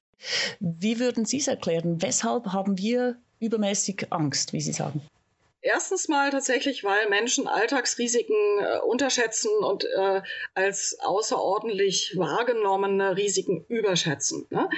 Wie 0.59 0.99
würden 0.99 1.25
Sie 1.25 1.37
es 1.37 1.47
erklären? 1.47 2.01
Weshalb 2.01 2.47
haben 2.47 2.77
wir 2.77 3.17
übermäßig 3.39 4.07
Angst, 4.11 4.53
wie 4.53 4.61
Sie 4.61 4.73
sagen? 4.73 5.01
Erstens 5.61 6.07
mal 6.07 6.29
tatsächlich, 6.29 6.83
weil 6.83 7.09
Menschen 7.09 7.47
Alltagsrisiken 7.47 8.35
äh, 8.59 8.77
unterschätzen 8.85 9.49
und 9.59 9.85
äh, 9.85 10.21
als 10.53 10.99
außerordentlich 11.01 12.13
wahrgenommene 12.15 13.17
Risiken 13.17 13.65
überschätzen. 13.67 14.45
Ne? 14.51 14.69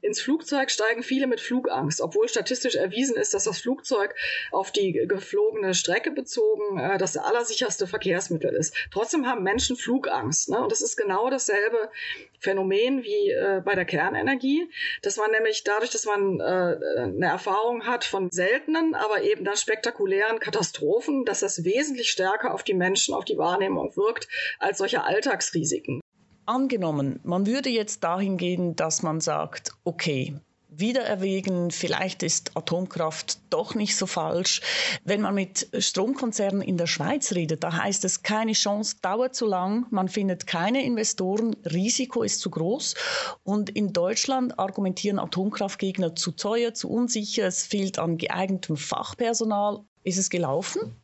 Ins 0.00 0.20
Flugzeug 0.20 0.70
steigen 0.70 1.02
viele 1.02 1.26
mit 1.26 1.40
Flugangst, 1.40 2.00
obwohl 2.00 2.28
statistisch 2.28 2.76
erwiesen 2.76 3.16
ist, 3.16 3.34
dass 3.34 3.44
das 3.44 3.58
Flugzeug 3.58 4.14
auf 4.52 4.70
die 4.70 4.92
geflogene 4.92 5.74
Strecke 5.74 6.12
bezogen 6.12 6.78
äh, 6.78 6.98
das 6.98 7.16
allersicherste 7.16 7.88
Verkehrsmittel 7.88 8.54
ist. 8.54 8.76
Trotzdem 8.92 9.26
haben 9.26 9.42
Menschen 9.42 9.76
Flugangst. 9.76 10.50
Ne? 10.50 10.62
Und 10.62 10.70
das 10.70 10.82
ist 10.82 10.96
genau 10.96 11.30
dasselbe 11.30 11.90
Phänomen 12.38 13.02
wie 13.02 13.32
äh, 13.32 13.60
bei 13.64 13.74
der 13.74 13.84
Kernenergie, 13.84 14.70
dass 15.02 15.16
man 15.16 15.32
nämlich 15.32 15.64
dadurch, 15.64 15.90
dass 15.90 16.04
man 16.04 16.38
äh, 16.38 16.44
eine 16.44 17.26
Erfahrung 17.26 17.86
hat 17.86 18.04
von 18.04 18.30
seltenen, 18.30 18.94
aber 18.94 19.22
eben 19.22 19.44
dann 19.44 19.56
spektakulären 19.56 20.27
Katastrophen, 20.36 21.24
dass 21.24 21.40
das 21.40 21.64
wesentlich 21.64 22.10
stärker 22.10 22.52
auf 22.52 22.62
die 22.62 22.74
Menschen, 22.74 23.14
auf 23.14 23.24
die 23.24 23.38
Wahrnehmung 23.38 23.96
wirkt 23.96 24.28
als 24.58 24.78
solche 24.78 25.04
Alltagsrisiken. 25.04 26.00
Angenommen, 26.44 27.20
man 27.24 27.46
würde 27.46 27.70
jetzt 27.70 28.04
dahin 28.04 28.36
gehen, 28.36 28.76
dass 28.76 29.02
man 29.02 29.20
sagt, 29.20 29.72
okay, 29.84 30.34
wieder 30.70 31.02
erwägen, 31.02 31.70
vielleicht 31.70 32.22
ist 32.22 32.56
Atomkraft 32.56 33.38
doch 33.50 33.74
nicht 33.74 33.96
so 33.96 34.06
falsch. 34.06 34.60
Wenn 35.02 35.22
man 35.22 35.34
mit 35.34 35.68
Stromkonzernen 35.76 36.62
in 36.62 36.76
der 36.76 36.86
Schweiz 36.86 37.32
redet, 37.32 37.64
da 37.64 37.72
heißt 37.72 38.04
es, 38.04 38.22
keine 38.22 38.52
Chance, 38.52 38.96
dauert 39.02 39.34
zu 39.34 39.46
lang, 39.46 39.86
man 39.90 40.08
findet 40.08 40.46
keine 40.46 40.84
Investoren, 40.84 41.56
Risiko 41.64 42.22
ist 42.22 42.40
zu 42.40 42.50
groß. 42.50 42.94
Und 43.42 43.70
in 43.70 43.92
Deutschland 43.92 44.58
argumentieren 44.58 45.18
Atomkraftgegner 45.18 46.14
zu 46.14 46.32
teuer, 46.32 46.74
zu 46.74 46.90
unsicher, 46.90 47.46
es 47.46 47.66
fehlt 47.66 47.98
an 47.98 48.18
geeignetem 48.18 48.76
Fachpersonal. 48.76 49.84
Ist 50.08 50.16
es 50.16 50.30
gelaufen? 50.30 50.96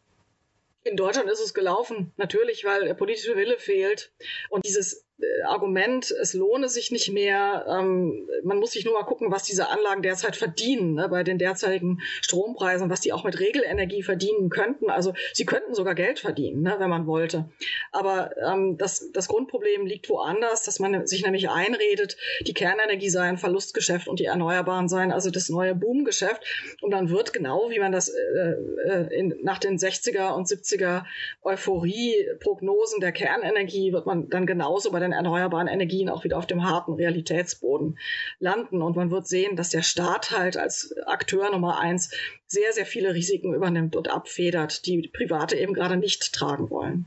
In 0.83 0.97
Deutschland 0.97 1.31
ist 1.31 1.40
es 1.40 1.53
gelaufen, 1.53 2.14
natürlich, 2.17 2.64
weil 2.64 2.87
der 2.87 2.95
politische 2.95 3.37
Wille 3.37 3.59
fehlt. 3.59 4.12
Und 4.49 4.64
dieses 4.64 5.05
Argument, 5.46 6.11
es 6.11 6.35
lohne 6.35 6.68
sich 6.68 6.90
nicht 6.90 7.12
mehr. 7.12 7.66
Ähm, 7.68 8.29
man 8.42 8.59
muss 8.59 8.72
sich 8.72 8.85
nur 8.85 8.94
mal 8.94 9.05
gucken, 9.05 9.31
was 9.31 9.44
diese 9.44 9.68
Anlagen 9.68 10.03
derzeit 10.03 10.35
verdienen, 10.35 10.94
ne, 10.94 11.09
bei 11.09 11.22
den 11.22 11.38
derzeitigen 11.38 12.00
Strompreisen, 12.20 12.90
was 12.90 13.00
die 13.00 13.12
auch 13.12 13.22
mit 13.22 13.38
Regelenergie 13.38 14.03
verdienen 14.03 14.50
könnten. 14.50 14.90
Also 14.90 15.14
sie 15.33 15.46
könnten 15.46 15.74
sogar 15.74 15.94
Geld 15.94 16.18
verdienen, 16.18 16.62
ne, 16.62 16.77
wenn 16.79 16.90
man 16.90 17.07
wollte. 17.07 17.48
Aber 17.92 18.37
ähm, 18.44 18.77
das, 18.77 19.12
das 19.12 19.29
Grundproblem 19.29 19.87
liegt 19.87 20.09
woanders, 20.09 20.64
dass 20.64 20.81
man 20.81 21.07
sich 21.07 21.24
nämlich 21.24 21.48
einredet, 21.48 22.16
die 22.46 22.55
Kernenergie 22.55 23.11
sei 23.11 23.22
ein 23.22 23.38
Verlustgeschäft 23.38 24.09
und 24.09 24.18
die 24.18 24.24
Erneuerbaren 24.24 24.88
seien 24.88 25.12
also 25.12 25.31
das 25.31 25.48
neue 25.48 25.77
Boomgeschäft. 25.77 26.42
Und 26.83 26.90
dann 26.90 27.09
wird 27.09 27.33
genau, 27.33 27.70
wie 27.70 27.79
man 27.79 27.92
das 27.92 28.09
äh, 28.09 28.55
äh 28.88 29.14
in, 29.14 29.38
nach 29.42 29.59
den 29.59 29.79
60er 29.79 30.35
und 30.35 30.48
70er 30.48 31.05
Euphorie-Prognosen 31.42 33.00
der 33.00 33.12
Kernenergie, 33.12 33.92
wird 33.92 34.07
man 34.07 34.29
dann 34.29 34.46
genauso 34.46 34.90
bei 34.90 35.04
den 35.05 35.12
erneuerbaren 35.12 35.69
Energien 35.69 36.09
auch 36.09 36.25
wieder 36.25 36.38
auf 36.38 36.47
dem 36.47 36.64
harten 36.64 36.95
Realitätsboden 36.95 37.99
landen. 38.38 38.83
Und 38.83 38.97
man 38.97 39.11
wird 39.11 39.27
sehen, 39.27 39.57
dass 39.57 39.71
der 39.71 39.83
Staat 39.83 40.31
halt 40.31 40.57
als 40.57 40.95
Akteur 41.07 41.51
Nummer 41.51 41.79
eins 41.79 42.11
sehr, 42.47 42.73
sehr 42.73 42.87
viele 42.87 43.14
Risiken 43.14 43.55
übernimmt 43.55 43.97
und 43.97 44.09
abfedert, 44.09 44.87
die 44.87 45.09
Private 45.09 45.57
eben 45.57 45.75
gerade 45.75 45.97
nicht 45.97 46.33
tragen 46.33 46.71
wollen. 46.71 47.07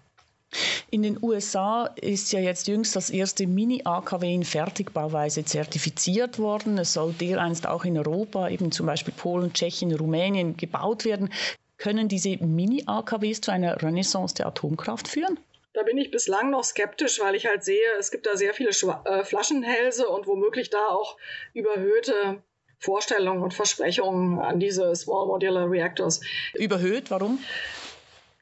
In 0.89 1.03
den 1.03 1.21
USA 1.21 1.87
ist 1.99 2.31
ja 2.31 2.39
jetzt 2.39 2.67
jüngst 2.67 2.95
das 2.95 3.09
erste 3.09 3.45
Mini-AKW 3.45 4.33
in 4.33 4.45
Fertigbauweise 4.45 5.43
zertifiziert 5.43 6.39
worden. 6.39 6.77
Es 6.77 6.93
soll 6.93 7.13
dereinst 7.13 7.67
auch 7.67 7.83
in 7.83 7.97
Europa, 7.97 8.47
eben 8.47 8.71
zum 8.71 8.85
Beispiel 8.85 9.13
Polen, 9.15 9.51
Tschechien, 9.51 9.93
Rumänien, 9.93 10.55
gebaut 10.55 11.03
werden. 11.03 11.29
Können 11.77 12.07
diese 12.07 12.37
Mini-AKWs 12.37 13.41
zu 13.41 13.51
einer 13.51 13.81
Renaissance 13.81 14.35
der 14.35 14.47
Atomkraft 14.47 15.07
führen? 15.07 15.37
Da 15.77 15.83
bin 15.83 15.99
ich 15.99 16.09
bislang 16.09 16.49
noch 16.49 16.63
skeptisch, 16.63 17.19
weil 17.19 17.35
ich 17.35 17.45
halt 17.45 17.63
sehe, 17.63 17.85
es 17.99 18.09
gibt 18.09 18.25
da 18.25 18.35
sehr 18.35 18.55
viele 18.55 18.73
Schwa 18.73 19.03
äh, 19.05 19.23
Flaschenhälse 19.23 20.07
und 20.07 20.25
womöglich 20.25 20.71
da 20.71 20.87
auch 20.87 21.17
überhöhte 21.53 22.41
Vorstellungen 22.79 23.43
und 23.43 23.53
Versprechungen 23.53 24.39
an 24.39 24.59
diese 24.59 24.95
Small 24.95 25.27
Modular 25.27 25.69
Reactors. 25.69 26.21
Überhöht, 26.55 27.11
warum? 27.11 27.37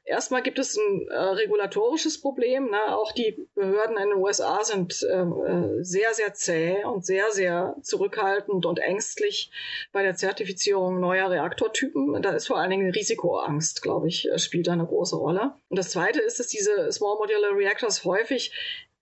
Erstmal 0.06 0.44
gibt 0.44 0.60
es 0.60 0.78
ein 0.78 1.08
äh, 1.08 1.16
regulatorisches 1.16 2.22
Problem. 2.22 2.70
Ne? 2.70 2.96
Auch 2.96 3.12
die 3.12 3.48
Behörden 3.56 3.98
in 3.98 4.10
den 4.10 4.20
USA 4.20 4.64
sind 4.64 5.02
äh, 5.02 5.84
sehr, 5.84 6.14
sehr 6.14 6.34
zäh 6.36 6.84
und 6.86 7.04
sehr, 7.04 7.32
sehr 7.32 7.76
zurückhaltend 7.82 8.68
und 8.68 8.78
ängstlich 8.78 9.50
bei 9.92 10.04
der 10.04 10.16
Zertifizierung 10.16 11.00
neuer 11.00 11.32
Reaktortypen. 11.32 12.22
Da 12.22 12.34
ist 12.34 12.46
vor 12.46 12.58
allen 12.60 12.70
Dingen 12.70 12.92
Risikoangst, 12.92 13.82
glaube 13.82 14.08
ich, 14.08 14.30
äh, 14.30 14.38
spielt 14.38 14.70
eine 14.70 14.86
große 14.86 15.16
Rolle. 15.16 15.56
Und 15.70 15.80
das 15.80 15.90
Zweite 15.90 16.22
ist, 16.22 16.40
dass 16.40 16.48
diese 16.48 16.92
Small 16.92 17.18
Modular 17.18 17.58
Reactors 17.58 18.06
häufig 18.06 18.52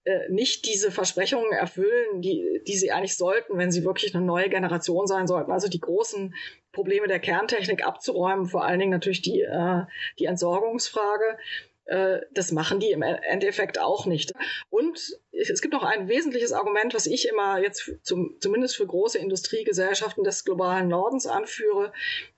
äh, 0.06 0.30
nicht 0.30 0.66
diese 0.66 0.92
Versprechungen 0.92 1.52
erfüllen, 1.52 2.22
die, 2.22 2.62
die 2.68 2.76
sie 2.76 2.92
eigentlich 2.92 3.16
sollten, 3.16 3.58
wenn 3.58 3.72
sie 3.72 3.86
wirklich 3.86 4.14
eine 4.14 4.26
neue 4.26 4.50
Generation 4.50 5.08
sein 5.08 5.28
sollten. 5.28 5.52
Also 5.52 5.70
die 5.70 5.80
großen 5.80 6.36
Probleme 6.74 7.08
der 7.08 7.20
Kerntechnik 7.20 7.86
abzuräumen, 7.86 8.48
vor 8.48 8.66
allen 8.66 8.80
Dingen 8.80 8.92
natürlich 8.92 9.22
die, 9.22 9.42
äh, 9.42 9.84
die 10.20 10.26
Entsorgungsfrage. 10.26 11.38
Äh, 11.86 12.20
das 12.32 12.52
machen 12.52 12.80
die 12.80 12.92
im 12.92 13.02
Endeffekt 13.02 13.80
auch 13.80 14.06
nicht. 14.06 14.34
Und 14.70 15.20
es 15.34 15.62
gibt 15.62 15.74
noch 15.74 15.84
ein 15.84 16.08
wesentliches 16.08 16.54
Argument, 16.54 16.94
was 16.94 17.08
ich 17.08 17.28
immer 17.28 17.60
jetzt 17.60 17.92
zum, 18.04 18.36
zumindest 18.40 18.78
für 18.78 18.86
große 18.86 19.18
Industriegesellschaften 19.18 20.24
des 20.24 20.46
globalen 20.46 20.88
Nordens 20.88 21.26
anführe. 21.26 21.92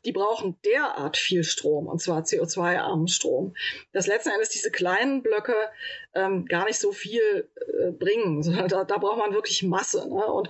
Die 0.05 0.13
brauchen 0.13 0.57
derart 0.63 1.17
viel 1.17 1.43
Strom, 1.43 1.87
und 1.87 2.01
zwar 2.01 2.21
CO2-armen 2.23 3.07
Strom, 3.07 3.53
dass 3.91 4.07
letzten 4.07 4.29
Endes 4.29 4.49
diese 4.49 4.71
kleinen 4.71 5.23
Blöcke 5.23 5.55
ähm, 6.13 6.45
gar 6.45 6.65
nicht 6.65 6.79
so 6.79 6.93
viel 6.93 7.49
äh, 7.55 7.91
bringen, 7.91 8.41
sondern 8.43 8.69
da, 8.69 8.83
da 8.85 8.97
braucht 8.97 9.19
man 9.19 9.33
wirklich 9.33 9.61
Masse. 9.63 10.07
Ne? 10.07 10.25
Und 10.25 10.49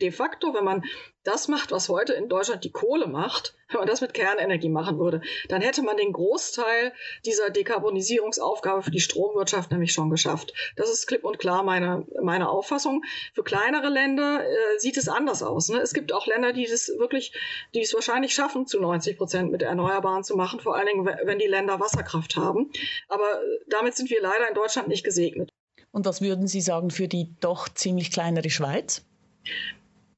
de 0.00 0.10
facto, 0.10 0.54
wenn 0.54 0.64
man 0.64 0.84
das 1.24 1.48
macht, 1.48 1.72
was 1.72 1.88
heute 1.88 2.12
in 2.12 2.28
Deutschland 2.28 2.62
die 2.62 2.70
Kohle 2.70 3.06
macht, 3.06 3.54
wenn 3.70 3.78
man 3.78 3.88
das 3.88 4.00
mit 4.00 4.14
Kernenergie 4.14 4.68
machen 4.68 4.98
würde, 4.98 5.22
dann 5.48 5.62
hätte 5.62 5.82
man 5.82 5.96
den 5.96 6.12
Großteil 6.12 6.92
dieser 7.24 7.50
Dekarbonisierungsaufgabe 7.50 8.82
für 8.82 8.90
die 8.90 9.00
Stromwirtschaft 9.00 9.70
nämlich 9.72 9.92
schon 9.92 10.10
geschafft. 10.10 10.52
Das 10.76 10.90
ist 10.90 11.06
klipp 11.06 11.24
und 11.24 11.38
klar 11.38 11.64
meine, 11.64 11.85
meine 12.22 12.48
Auffassung. 12.48 13.02
Für 13.34 13.42
kleinere 13.42 13.88
Länder 13.88 14.42
äh, 14.44 14.78
sieht 14.78 14.96
es 14.96 15.08
anders 15.08 15.42
aus. 15.42 15.68
Ne? 15.68 15.78
Es 15.78 15.94
gibt 15.94 16.12
auch 16.12 16.26
Länder, 16.26 16.52
die 16.52 16.64
es 16.64 16.92
wirklich, 16.98 17.32
die 17.74 17.80
es 17.80 17.94
wahrscheinlich 17.94 18.34
schaffen, 18.34 18.66
zu 18.66 18.80
90 18.80 19.16
Prozent 19.18 19.52
mit 19.52 19.62
Erneuerbaren 19.62 20.24
zu 20.24 20.36
machen, 20.36 20.60
vor 20.60 20.76
allen 20.76 20.86
Dingen, 20.86 21.06
wenn 21.06 21.38
die 21.38 21.46
Länder 21.46 21.80
Wasserkraft 21.80 22.36
haben. 22.36 22.70
Aber 23.08 23.24
äh, 23.24 23.58
damit 23.68 23.96
sind 23.96 24.10
wir 24.10 24.20
leider 24.20 24.48
in 24.48 24.54
Deutschland 24.54 24.88
nicht 24.88 25.04
gesegnet. 25.04 25.50
Und 25.92 26.04
was 26.04 26.20
würden 26.20 26.46
Sie 26.46 26.60
sagen 26.60 26.90
für 26.90 27.08
die 27.08 27.34
doch 27.40 27.68
ziemlich 27.68 28.10
kleinere 28.10 28.50
Schweiz? 28.50 29.04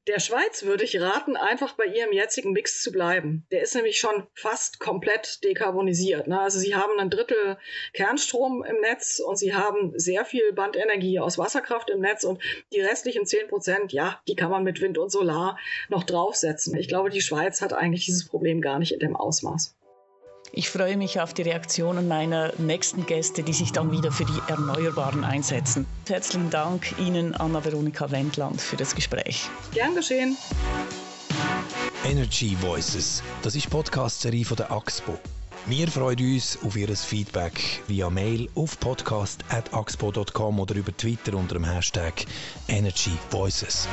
Der 0.08 0.20
Schweiz 0.20 0.62
würde 0.62 0.84
ich 0.84 0.98
raten, 0.98 1.36
einfach 1.36 1.74
bei 1.74 1.84
ihrem 1.84 2.14
jetzigen 2.14 2.52
Mix 2.52 2.82
zu 2.82 2.90
bleiben. 2.90 3.44
Der 3.52 3.60
ist 3.60 3.74
nämlich 3.74 4.00
schon 4.00 4.26
fast 4.32 4.80
komplett 4.80 5.44
dekarbonisiert. 5.44 6.28
Ne? 6.28 6.40
Also 6.40 6.58
sie 6.58 6.74
haben 6.74 6.98
ein 6.98 7.10
Drittel 7.10 7.58
Kernstrom 7.92 8.64
im 8.64 8.80
Netz 8.80 9.18
und 9.18 9.36
sie 9.36 9.54
haben 9.54 9.92
sehr 9.98 10.24
viel 10.24 10.54
Bandenergie 10.54 11.20
aus 11.20 11.36
Wasserkraft 11.36 11.90
im 11.90 12.00
Netz 12.00 12.24
und 12.24 12.42
die 12.72 12.80
restlichen 12.80 13.26
10 13.26 13.48
Prozent, 13.48 13.92
ja, 13.92 14.18
die 14.26 14.34
kann 14.34 14.50
man 14.50 14.64
mit 14.64 14.80
Wind 14.80 14.96
und 14.96 15.12
Solar 15.12 15.58
noch 15.90 16.04
draufsetzen. 16.04 16.74
Ich 16.78 16.88
glaube, 16.88 17.10
die 17.10 17.20
Schweiz 17.20 17.60
hat 17.60 17.74
eigentlich 17.74 18.06
dieses 18.06 18.26
Problem 18.26 18.62
gar 18.62 18.78
nicht 18.78 18.92
in 18.92 19.00
dem 19.00 19.14
Ausmaß. 19.14 19.77
Ich 20.52 20.70
freue 20.70 20.96
mich 20.96 21.20
auf 21.20 21.34
die 21.34 21.42
Reaktionen 21.42 22.08
meiner 22.08 22.52
nächsten 22.58 23.06
Gäste, 23.06 23.42
die 23.42 23.52
sich 23.52 23.72
dann 23.72 23.92
wieder 23.92 24.10
für 24.10 24.24
die 24.24 24.40
Erneuerbaren 24.48 25.24
einsetzen. 25.24 25.86
Herzlichen 26.06 26.50
Dank 26.50 26.98
Ihnen, 26.98 27.34
Anna-Veronika 27.34 28.10
Wendland, 28.10 28.60
für 28.60 28.76
das 28.76 28.94
Gespräch. 28.94 29.48
Gern 29.72 29.94
geschehen. 29.94 30.36
Energy 32.04 32.56
Voices, 32.60 33.22
das 33.42 33.54
ist 33.54 33.66
die 33.66 33.70
Podcast-Serie 33.70 34.44
von 34.44 34.56
der 34.56 34.70
AXPO. 34.70 35.18
Wir 35.66 35.88
freuen 35.88 36.18
uns 36.18 36.58
auf 36.64 36.76
Ihr 36.76 36.88
Feedback 36.96 37.82
via 37.88 38.08
Mail 38.08 38.48
auf 38.54 38.80
podcast.axpo.com 38.80 40.60
oder 40.60 40.74
über 40.74 40.96
Twitter 40.96 41.36
unter 41.36 41.54
dem 41.54 41.64
Hashtag 41.64 42.24
Energy 42.68 43.12
Voices. 43.30 43.86